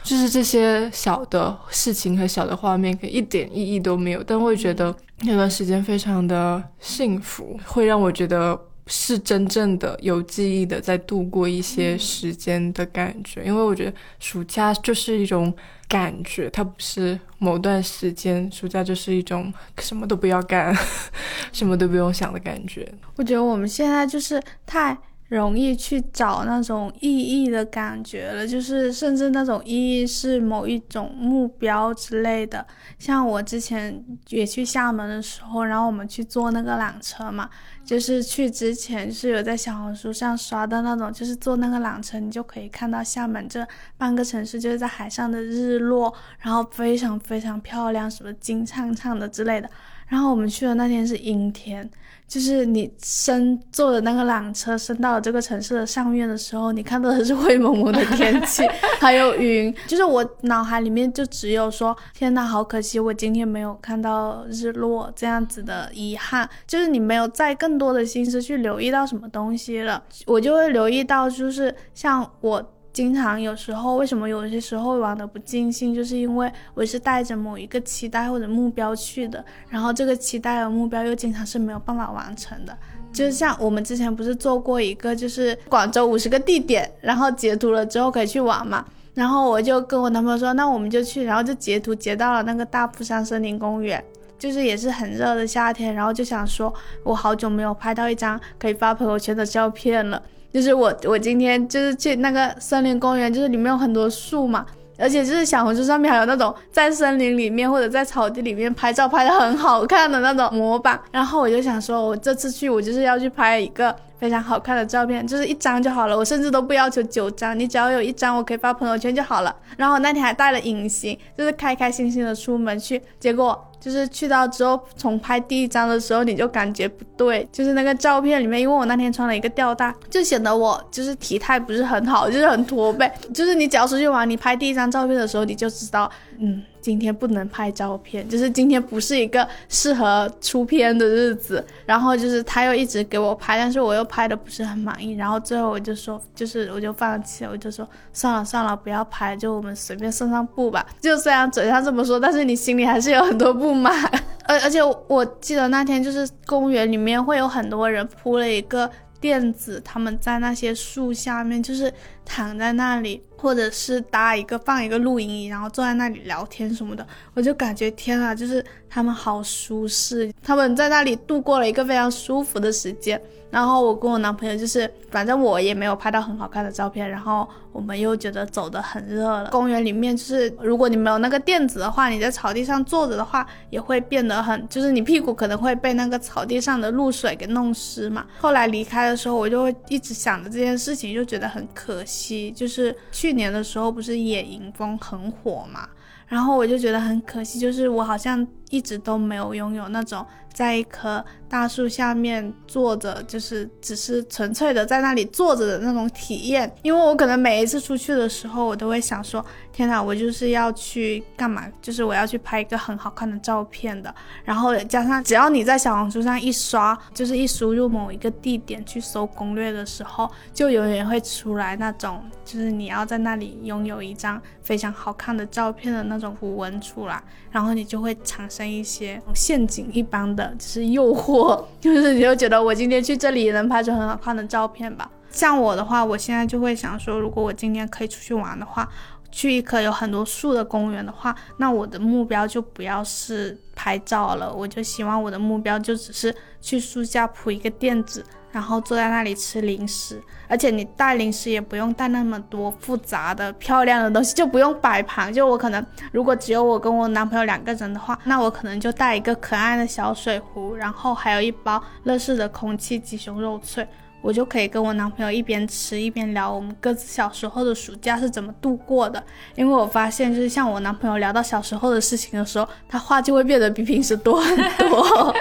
[0.03, 13.43] 就是这些小的事情和小的画面，可一点意义都没有，但会觉得那段时间非常的幸福，会让我觉得是真正的有记忆的在度过一些时间的感觉。
[13.45, 15.53] 因为我觉得暑假就是一种
[15.87, 20.75] 感觉，它不是某段时间，暑假就是一种什么都不要干，
[21.53, 22.85] 什么都不用想的感觉。
[23.15, 24.97] 我觉得我们现在就是太。
[25.33, 32.65] 容易去找那种意义的感觉了，就是甚至那种意义是某一种目标之类的。
[32.99, 37.49] 像我之前也去厦门的时候，然后我们去坐那个缆车嘛，
[37.83, 43.65] 就是去之前是有在小红书上刷的那种，就是坐那个缆车，你就可以看到厦门这
[43.97, 49.69] 半个城市就是在海上的日落，然后非常非常漂亮，什么金灿灿的之类的。
[50.07, 51.89] 然后我们去的那天是阴天。
[52.25, 58.63] 就是你升坐的那个缆车升到了这个城市的上面的时候，你看到的是灰蒙蒙的天气，
[58.99, 59.71] 还有云。
[59.85, 66.49] 就是我脑海里面就只有说，天呐，好可惜，我今天没有看到日落这样子的遗憾。
[66.65, 72.73] 就是你没有再更多的心思去留意到什么东西了，我就会留意到，就是像我。
[72.93, 82.77] 经常有时候，为什么有些时候玩的不尽兴，就是因为我是带着某一个期待或者目标去的，然后这个期待和目标又经常是没有办法完成的。
[83.11, 88.85] 就像我们之前不是做过一个，就是广州五十个地点，然后截图了之后可以去玩嘛。
[89.15, 94.03] 然后我就跟我男朋友说，那我们就去，然后就截图截到了那个大富山森林公园，
[94.37, 100.21] 就是也是很热的夏天，然后就想说，我好久没有拍到一张可以发朋友圈的照片了。
[100.53, 104.63] 就是我，我今天就是去那个森林公园，就是里面有很多树嘛，
[104.99, 110.99] 而且就是小红书上面还有那种在森林里面或者在草地里面拍照拍的很好看的那种模板。
[111.11, 119.53] 然后我就想说，我这次去我就是要去拍一个非常好看的照片，就是一张就好了，我甚至都不要求九张，你只要有一张我可以发朋友圈就好了。
[119.75, 123.69] 然后那天还带了隐形，就是开开心心的出门去，结果。
[123.81, 133.11] 就是去到之后，从拍第一张的时候，你就感觉不对，就是那个照片里面，因为我那天穿了一个吊带，就显得我就是体态不是很好，就是很驼背。
[133.33, 136.09] 就是你只要出去玩，你拍第一张照片的时候，你就知道，
[136.39, 136.63] 嗯。
[136.83, 141.65] 今天不能拍照片，就是今天不是一个适合出片的日子。
[141.85, 145.13] 然后就是他又一直给我拍，但是我又拍的不是很满意。
[145.13, 150.85] 然后最后我就说，就是我就放弃了，我就说算了算了，不要拍，就我们随便散散步吧。
[150.99, 153.93] 就虽然嘴上这么说，但是你心里还是有很多不满。
[154.45, 158.89] 而而且我记得那天就是公园里面会有很多人铺了一个
[159.21, 161.91] 垫子，他们在那些树下面就是
[162.25, 173.21] 躺在那里，或者是搭一个放一个露营椅，然后坐在那里聊天什么的，我就感觉天啊，就是他们好舒适，他们在那里度过了一个非常舒服的时间。
[173.53, 179.51] 然后我跟我男朋友就是，反正我也没有拍到很好看的照片，然后我们又觉得走得很热了。
[179.51, 188.25] 公园里面就是，如果你没有那个垫子的话，你在草地上坐着的话，也会变得很，就是你屁股可能会被那个草地上的露水给弄湿嘛。
[188.39, 192.51] 后来离开的时候，我就会一直想着这件事情，就觉得很可惜。
[192.51, 195.87] 就是去年的时候不是野营风很火嘛，
[196.27, 200.25] 然后我就觉得很可惜，就是我好像一直都没有拥有那种。
[200.51, 206.71] 在一棵大树下面坐着，就是只是纯粹的在那里坐着的那种体验。
[206.83, 211.65] 因为我可能每一次出去的时候，我都会想说：天哪，我就是要去干嘛？
[211.81, 214.13] 就是我要去拍一个很好看的照片的。
[214.43, 227.19] 然后加上，只要你在小红书上一刷，就是一输入某一个地点去搜攻略的时候，就永远会出来那种，就是你要在那里拥有一张非常好看的照片的那种图文出来，
[227.49, 230.53] 然后你就会产生一些陷阱一般的。
[230.57, 235.09] 就是诱惑， 就是你就觉得我今天去这里能拍出很好看的照片吧。
[235.29, 238.87] 像我的话，我现在就会想说，如果我今天可以出去玩的话，
[239.31, 248.23] 去一棵有很多树的公园的话，那我的目标就不要是拍照了，我就希望我的目标就只是去树下铺一个垫子。
[248.53, 255.33] 然后坐在那里吃零食，而且你带零食也不用带那么多复杂的、漂亮的东西，就不用摆盘。
[255.33, 263.87] 就我可能，如果只有我跟我男朋友两个人的话，那我可能就带一个可爱的小水壶，然后还有一包乐事的空气鸡胸肉脆。
[264.23, 269.21] 我就可以跟我男朋友一边吃一边聊我们各自小时候的暑假是怎么度过的，
[269.55, 275.35] 因为我发现就是像我男朋友聊到小时候的事情的时候，他话就会变得比平时多很多。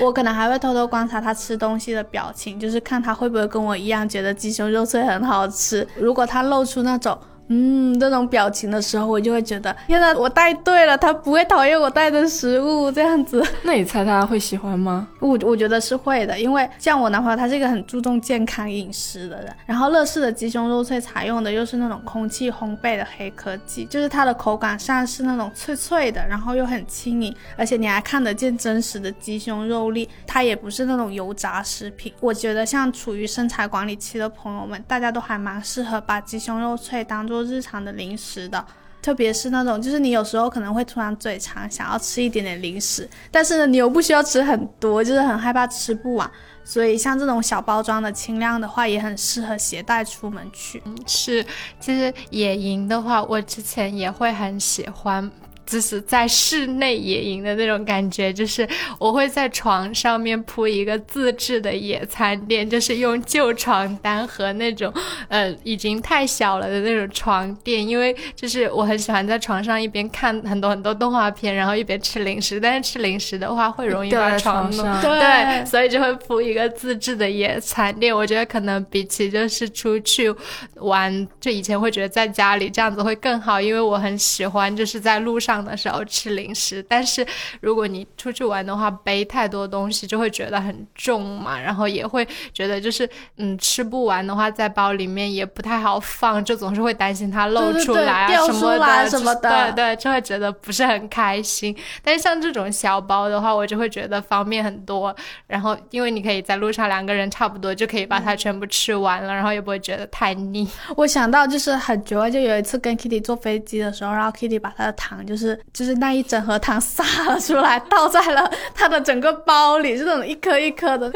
[0.00, 5.86] 我可能还会偷偷观察他吃东西的表情，就是看他会不会跟我一样觉得鸡胸肉脆很好吃。
[5.96, 7.18] 如果他露出那种。
[7.48, 13.44] 嗯，这种表情的时候，我就会觉得，天呐，我带对了，他不会讨厌我带的食物这样子。
[13.62, 15.08] 那你猜他会喜欢吗？
[15.20, 19.54] 我我觉得是会的，因为像我男朋友，他是一个很注重健康饮食的人。
[19.66, 32.12] 然后乐事的鸡胸肉脆采用的又是那种空气烘焙的黑科技，就是它的口感上是那种脆脆的，然后又很轻盈，而且你还看得见真实的鸡胸肉粒，它也不是那种油炸食品。
[32.20, 37.31] 我觉得像处于身材管理期的朋友们，大家都还蛮适合把鸡胸肉脆当做。
[37.32, 38.62] 做日常的零食的，
[39.00, 46.30] 特别是那种，就是你有时候可能会突然嘴馋，想要吃一点点零食，但是呢，你又不需要吃很多，就是很害怕吃不完，
[46.62, 50.82] 所以像这种小包装的轻量的话，也很适合携带出门去。
[51.06, 51.44] 是，
[51.80, 55.30] 其实野营的话，我之前也会很喜欢。
[55.64, 64.92] 就是在室内野营的那种感觉，就是我会在床上面铺一个自制的野餐垫，就是用旧床单和那种，
[65.28, 78.14] 呃，已经太小了的那种床垫，因为就是我很喜欢在床上一边看很多很多动画片，然后一边吃零食，但是吃零食的话会容易把床弄对，所以就会铺一个自制的野餐垫。
[78.14, 80.34] 我觉得可能比起就是出去
[80.76, 85.51] 玩，就以前会觉得在家里这样子会更好，因为我很喜欢就是在路上。
[85.60, 87.26] 的时候吃零食，但是
[87.60, 101.76] 如果你出去玩的话，背太多东西就会觉得很重嘛，然后也会觉得就是嗯吃不完的话，在包里面也不太好放，就总是会担心它漏出来啊什么的，什么的，对对，就会觉得不是很开心。
[102.02, 105.14] 但是像这种小包的话，我就会觉得方便很多，
[105.46, 110.68] 然后因为你可以在路上两个人差不多就可以把它全部吃完了，然后也不会觉得太腻。
[110.96, 115.41] 我想到就是很绝，就有一次跟 Kitty 坐飞机的时候，然后 Kitty 把他的糖就是。
[115.46, 121.12] 是，就是那一整盒糖撒了出来， 倒在了他的整个包里，是那种一颗一颗的。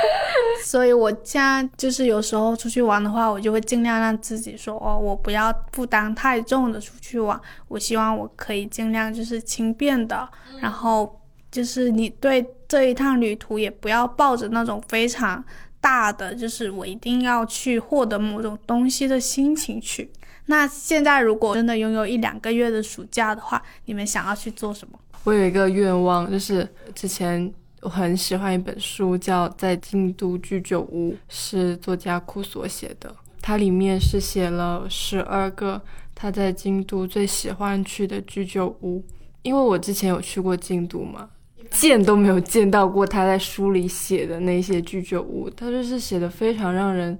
[0.64, 7.40] 所以，我现在就是有时候出去玩的话，我就会尽量让自己说，哦，我不要负担太重的出去玩。
[7.68, 10.28] 我希望我可以尽量就是轻便的，
[10.60, 11.20] 然后
[11.50, 15.42] 就是你对这一趟旅途也不要抱着那种非常
[15.80, 20.10] 大的，就是我一定要去获得某种东西的心情去。
[20.46, 24.98] 那现在如果真的拥有一两个月的暑假的话，你们想要去做什么？
[25.24, 33.14] 我有一个愿望，就是之前我很喜欢一本书，叫《在京都居酒屋》，是作家库所写的。
[33.40, 35.80] 它里面是写了十二个
[36.12, 39.04] 他在京都最喜欢去的居酒屋。
[39.42, 41.30] 因为我之前有去过京都嘛，
[41.70, 47.16] 见都没有见到过他在书里写的那些居酒屋，他就是写的非常让人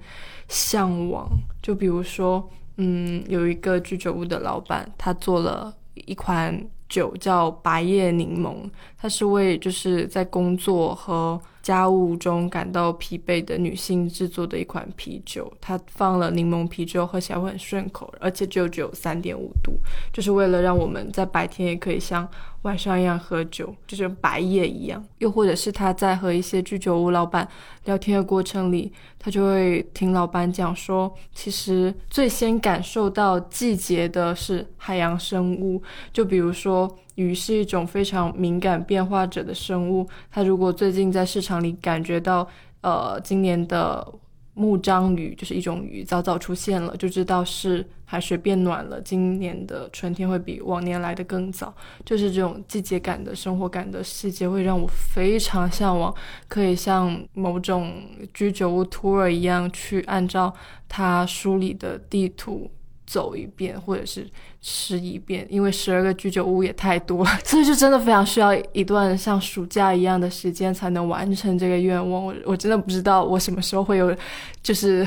[0.49, 1.29] 向往。
[1.63, 2.51] 就比如说。
[2.77, 6.59] 嗯，有一个居酒屋的老板，他做了一款
[6.89, 15.51] 酒叫白叶柠檬，它是为就是在工作和家务中感到疲惫的女性制作的一款啤酒。
[15.61, 19.73] 它放了柠檬啤酒，喝起来会很顺口，而且只有只有三点五度，
[20.13, 22.29] 就是为了让我们在白天也可以像
[22.63, 25.03] 晚上一样喝酒，就像白夜一样。
[25.19, 27.47] 又或者是他在和一些居酒屋老板
[27.85, 35.81] 聊天的过程里，他就会听老板讲说，其实最先感受到季节的是海洋生物，
[36.13, 36.99] 就比如说。
[37.15, 42.47] 鱼是一种非常敏感变化者的生物，它如果最近在市场里感觉到，
[42.81, 44.07] 呃，今年的
[44.55, 51.75] 木章鱼就是一种鱼早早出现了，就知道是海水变暖了，今年的春天会比往年来的更早。
[52.05, 56.15] 就是这种季节感的生活感的细节，会让我非常向往，
[56.49, 57.95] 可以像某种
[58.35, 60.53] 居酒屋 tour 一样，去按照
[60.89, 62.71] 它书里的地图
[63.13, 64.27] 走一遍，或者是。
[64.65, 72.25] 吃一遍，因为十二个居酒屋也太多了， 所以就真的非常需要一段像暑假一样的时间才能完成这个愿望。
[72.25, 74.17] 我我真的不知道我什么时候会有，
[74.63, 75.05] 就是。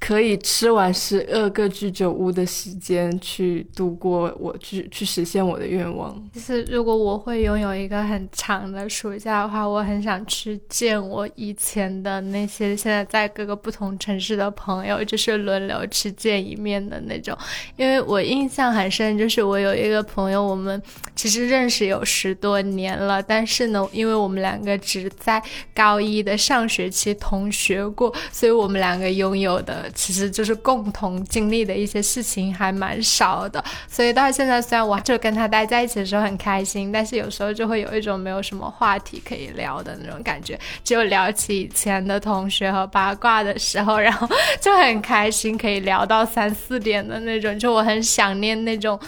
[0.00, 6.16] 可以吃完十二个居酒屋的时间去度过，我去去实现我的愿望。
[6.32, 17.36] 其实，如果我会拥有一个很长的暑假的话，我很想去见我以前的那些现在在各个不同城市的朋友，就是轮流去见一面的那种。
[17.76, 20.80] 因为我印象很深，就是我有一个朋友，我们
[21.16, 25.42] 其实认识有十多年了，但是呢，因为我们两个只在
[25.74, 29.87] 高一的上学期同学过，所以我们两个拥有的。
[29.94, 44.28] 其实就是共同经历的一些事情还蛮少的，所以到现在虽然我就跟他待在一起的时候很开心，但是有时候就会有一种没有什么话题可以聊的那种感觉，只有聊起以前的同学和八卦的时候，然后
[44.60, 48.98] 就很开心，可以聊到三四点的那种，就我很想念那种。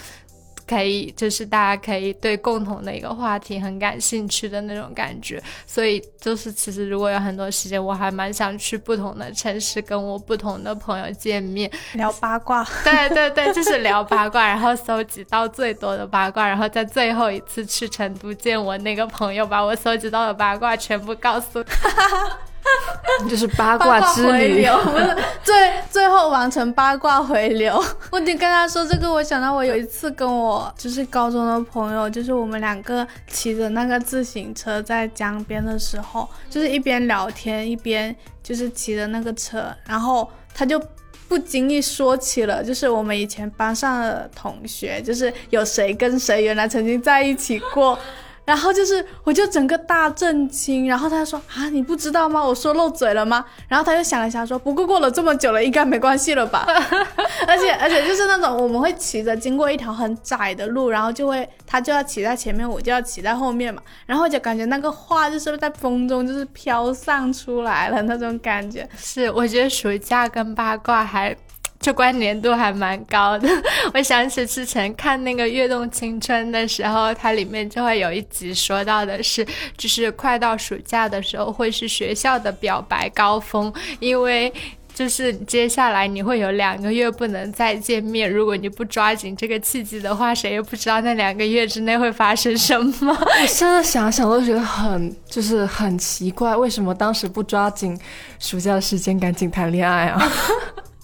[0.70, 12.64] 可以，就是大家可以对共同的一个话题很感兴趣的那种感觉，所以就是其实如果有很多时间，我还蛮想去不同的城市，跟我不同的朋友见面聊八卦。
[12.84, 21.64] 对对对，就是聊八卦，然后搜集到最多的八卦，然后在最后一次去成都见我那个朋友，把我搜集到的八卦全部告诉。
[23.28, 27.82] 就是八卦之旅，不是最最后完成八卦回流。
[28.10, 40.80] 我得跟他说这个，我想到我有一次跟我就是高中的朋友，就是我们两个骑着那个自行车在江边的时候，就是一边聊天一边就是骑着那个车，然后他就
[41.28, 47.98] 不经意说起了，就是我们以前班上的同学，就是有谁跟谁原来曾经在一起过。
[48.44, 50.88] 然后就是，我就整个大震惊。
[50.88, 52.44] 然后他说：“啊，你不知道吗？
[52.44, 56.66] 我说漏嘴了吗？”然后他又想了想说：“不过过了这么久了，应该没关系了吧？”
[57.46, 63.80] 而且而且就是那种我们会骑着经过一条很窄的路，然后就会他就要骑在前面，我就要骑在后面嘛。
[64.06, 68.88] 然后就感觉那个话就是在风中就是飘散出来了那种感觉。
[68.96, 71.36] 是，我觉得暑假跟八卦还。
[71.80, 73.48] 就关联度还蛮高的。
[73.94, 79.44] 我想起之前看那个《跃动青春》的时候，它里面就会有一集说到的是，
[79.78, 84.52] 就是快到暑假的时候会是学校的表白高峰，因为
[84.92, 93.16] 就是接下来你会有两个月不能再见面，如果你不抓紧这个契机的话，谁也不知道那两个月之内会发生什么。
[93.40, 97.98] 我现在想想都觉得很就是很奇怪，为什么当时不抓紧
[98.38, 100.20] 暑假的时间赶紧谈恋爱啊？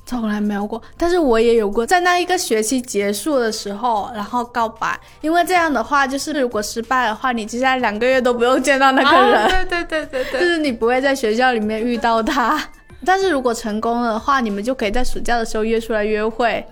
[0.07, 12.57] 从来没有过，但是我也有过，在那一个学期结束的时候，然后告白，因为这样的话，就是如果失败的话，你接下来两个月都不用见到那个人，对对对对对，就是你不会在学校里面遇到他，
[13.05, 16.65] 但是如果成功的话，你们就可以在暑假的时候约出来约会。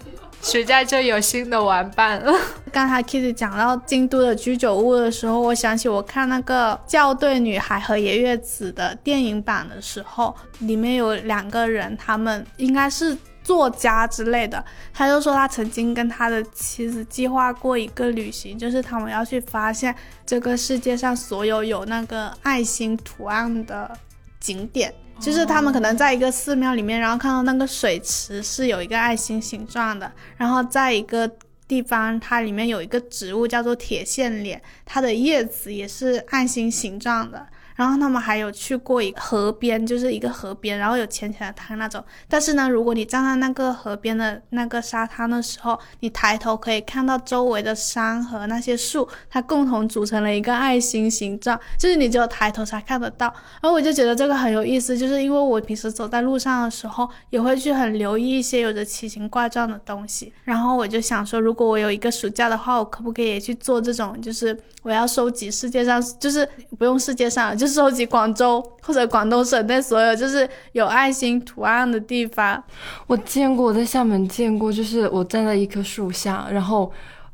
[0.44, 2.30] 暑假就有新的玩伴了。
[2.70, 14.62] 刚才 Kitty 讲到京都的居酒屋的时候，我想起我看那个《校对女孩和野月子》的电影版的时候，里面有两个人，他们应该是作家之类的。
[14.92, 19.94] 他就说他曾经跟他的妻子计划过一个旅行，就是他们要去发现
[20.26, 23.90] 这个世界上所有有那个爱心图案的
[24.38, 24.92] 景点。
[25.20, 31.30] 就是他们可能在一个寺庙里面，然后看到那个水池是有一个爱心形状的，然后在一个
[31.66, 37.46] 地方，它里面有一个植物叫做铁线莲，它的叶子也是爱心形状的。
[37.74, 42.02] 然后他们还有去过一个河边，就是一个河边，然后有浅浅的滩那种。
[42.28, 53.26] 但是呢，如果你站在那个河边的那个沙滩的时候，你抬头可以看到周围的山和那些树，它共同组成了一个爱心形状，就是你只有抬头才看得到。
[53.60, 60.32] 然后我就觉得这个很有意思，就是因为我平时走在路上的时候，也会去很留意一些有着奇形怪状的东西。
[60.44, 66.48] 然后我就想说，如果我有一个暑假的话，我可不可以也去做这种，就是我要收集世界上，就是
[66.78, 72.62] 不用世界上，就收集广州或者广东省内所有就是有爱心图案的地方。
[73.06, 76.90] 我见过，我在厦门见过，就是我站在一棵树下，然后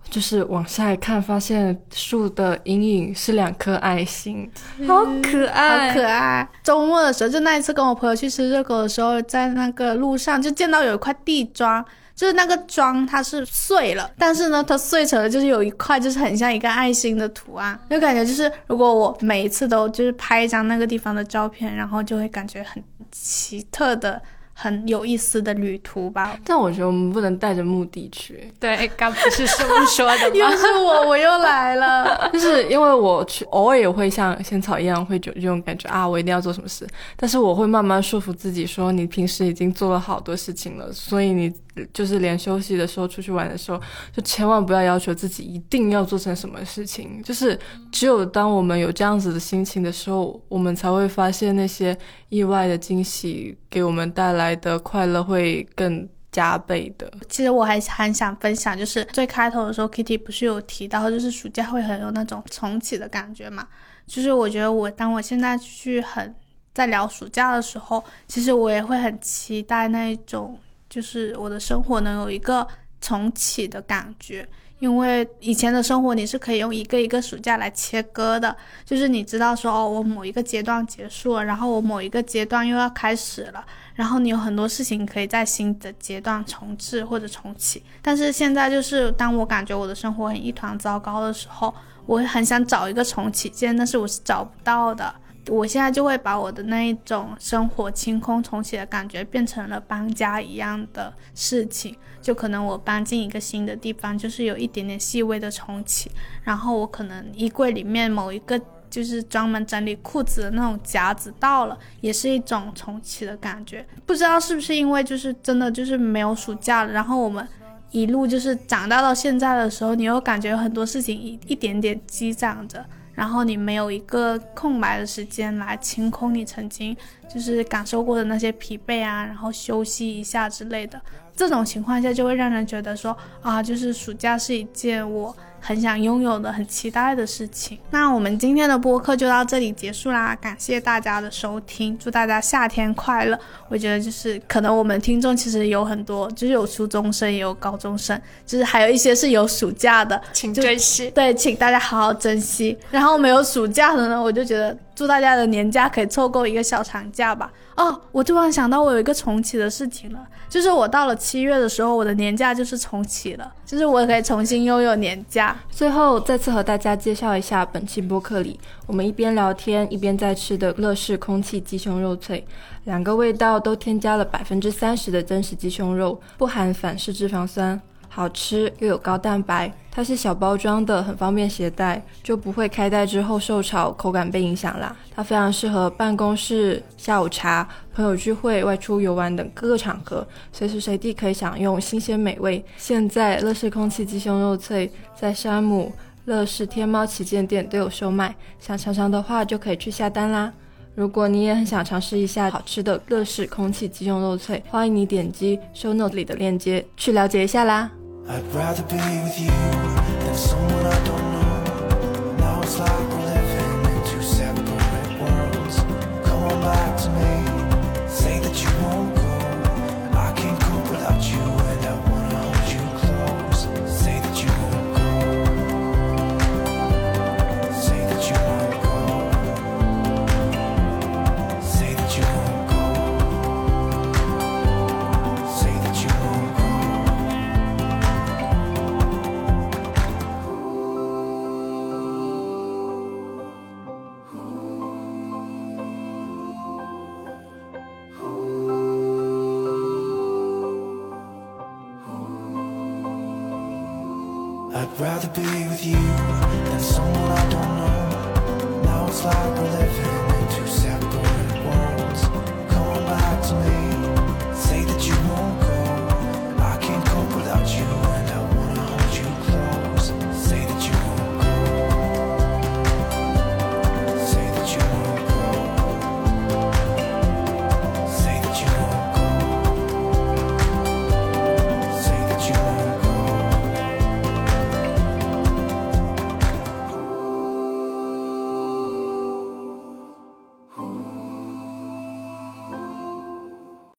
[0.09, 4.51] 就是往下一看，发现树的阴影是两颗爱心，
[4.87, 6.49] 好可爱，好可爱。
[6.63, 11.85] 周末的时候，就那一次跟我朋友去吃热狗的时候，在那个路上就见到有一块地砖。
[12.21, 24.21] 就是那个妆它是碎了，但是呢，它碎成了就是有一块就是很像一个爱心的图案，就感觉就是如果我每一次都就是拍一张那个地方的照片，然后就会感觉很奇特的。
[24.53, 28.53] 很有意思的旅途吧，但我觉得我们不能带着目的去。
[28.61, 30.35] 对，刚不是师傅说的吗？
[30.37, 32.29] 又是我，我又来了。
[32.31, 36.87] 就是因为我去，偶尔也会像仙草一样，会有这种感觉啊，我一定要做什么事。
[37.17, 41.51] 但是我会慢慢说服自己，说你平时已经做了好多事情了，所以你
[41.93, 43.81] 就是连休息的时候、出去玩的时候，
[44.13, 47.23] 就千万不要要求自己一定要做成什么事情。
[47.23, 47.59] 就是
[47.91, 51.97] 只有当我们有这样子的心情的时候，我们才会发现那些
[52.29, 54.51] 意外的惊喜给我们带来。
[54.61, 57.11] 的快乐会更加倍的。
[57.29, 63.67] 其实我还很想分享，就是最开头的时候，Kitty 不是有提到，就是暑假会很有那种重启的感觉嘛？
[64.07, 66.35] 就是我觉得我当我现在去很
[66.75, 70.59] 在聊暑假的时候，其实我也会很期待那一种，
[70.91, 72.67] 就是我的生活能有一个
[73.01, 74.47] 重启的感觉。
[74.81, 83.63] 因为以前的生活你是可以用一个一个暑假来切割的，就是你知道说哦，我某一个阶段结束了，然后我某一个阶段又要开始了，
[83.95, 87.83] 然后你有很多事情可以在新的阶段重置或者重启。
[88.01, 91.75] 但是现在就是当我感觉我的生活很一团糟糕的时候，
[92.07, 95.15] 我很想找一个重启键，但是我是找不到的。
[95.51, 106.11] 我现在就会把我的那一种生活清空重启的感觉变成了搬家一样的事情，就可能我搬进一个新的地方，就是有一点点细微的重启。
[106.45, 113.85] 然后我可能衣柜里面某一个就是专门整理裤子的那种夹子到了，也是一种重启的感觉。
[114.07, 117.47] 不知道是不是因为就是真的就是没有暑假了，然后我们
[117.91, 122.85] 一路就是长大到现在的时候，你又感觉有很多事情一一点点积攒着。
[123.21, 126.97] 然后你没有一个空白的时间来清空你曾经
[127.29, 130.99] 就是感受过的那些疲惫啊，然后休息一下之类的，
[131.37, 135.37] 这种情况下就会让人觉得说啊，就是暑假是一件我。
[135.61, 137.79] 很想拥有的、很期待的事情。
[137.91, 143.39] 那我们今天的播客就到这里结束啦，感谢大家的收听，祝大家夏天快乐。
[143.69, 151.11] 我觉得就是可能我们听众其实有很多，就是有初中生，也有高中生，就是还有一些是有暑假的，请珍惜。
[151.11, 152.77] 对，请大家好好珍惜。
[152.91, 154.77] 然后没有暑假的呢，我就觉得。
[154.93, 157.51] 祝大家的年假可以凑够一个小长假吧！
[157.75, 160.21] 哦，我突然想到，我有一个重启的事情了，
[160.51, 165.57] 就是我到了七月的时候，我的年假就是重启了，就是我可以重新拥有年假。
[165.71, 172.45] 最后再次和大家介绍一下本期播客里，我们一边聊天一边在吃的乐事空气鸡胸肉脆，
[172.85, 177.81] 两个味道都添加了百分之三十的真实鸡胸肉，不含反式脂肪酸。
[178.13, 184.95] 好吃又有高蛋白，它是小包装的，很方便携带，就不会开袋之后受潮，口感被影响啦。
[185.15, 192.63] 它非常适合办公室、下午茶、朋友聚会、外出游玩等各个场合，随时随地可以享用新鲜美味。
[192.77, 195.93] 现在乐事空气鸡胸肉脆在山姆、
[196.25, 200.53] 乐事天猫旗舰店都有售卖，想尝尝的话就可以去下单啦。
[200.97, 207.91] 如果你也很想尝试一下好吃的乐事空气鸡胸肉脆，欢迎你点击 show note 里的链接去了解一下啦。
[208.33, 212.37] I'd rather be with you than someone I don't know.
[212.39, 213.20] Now it's like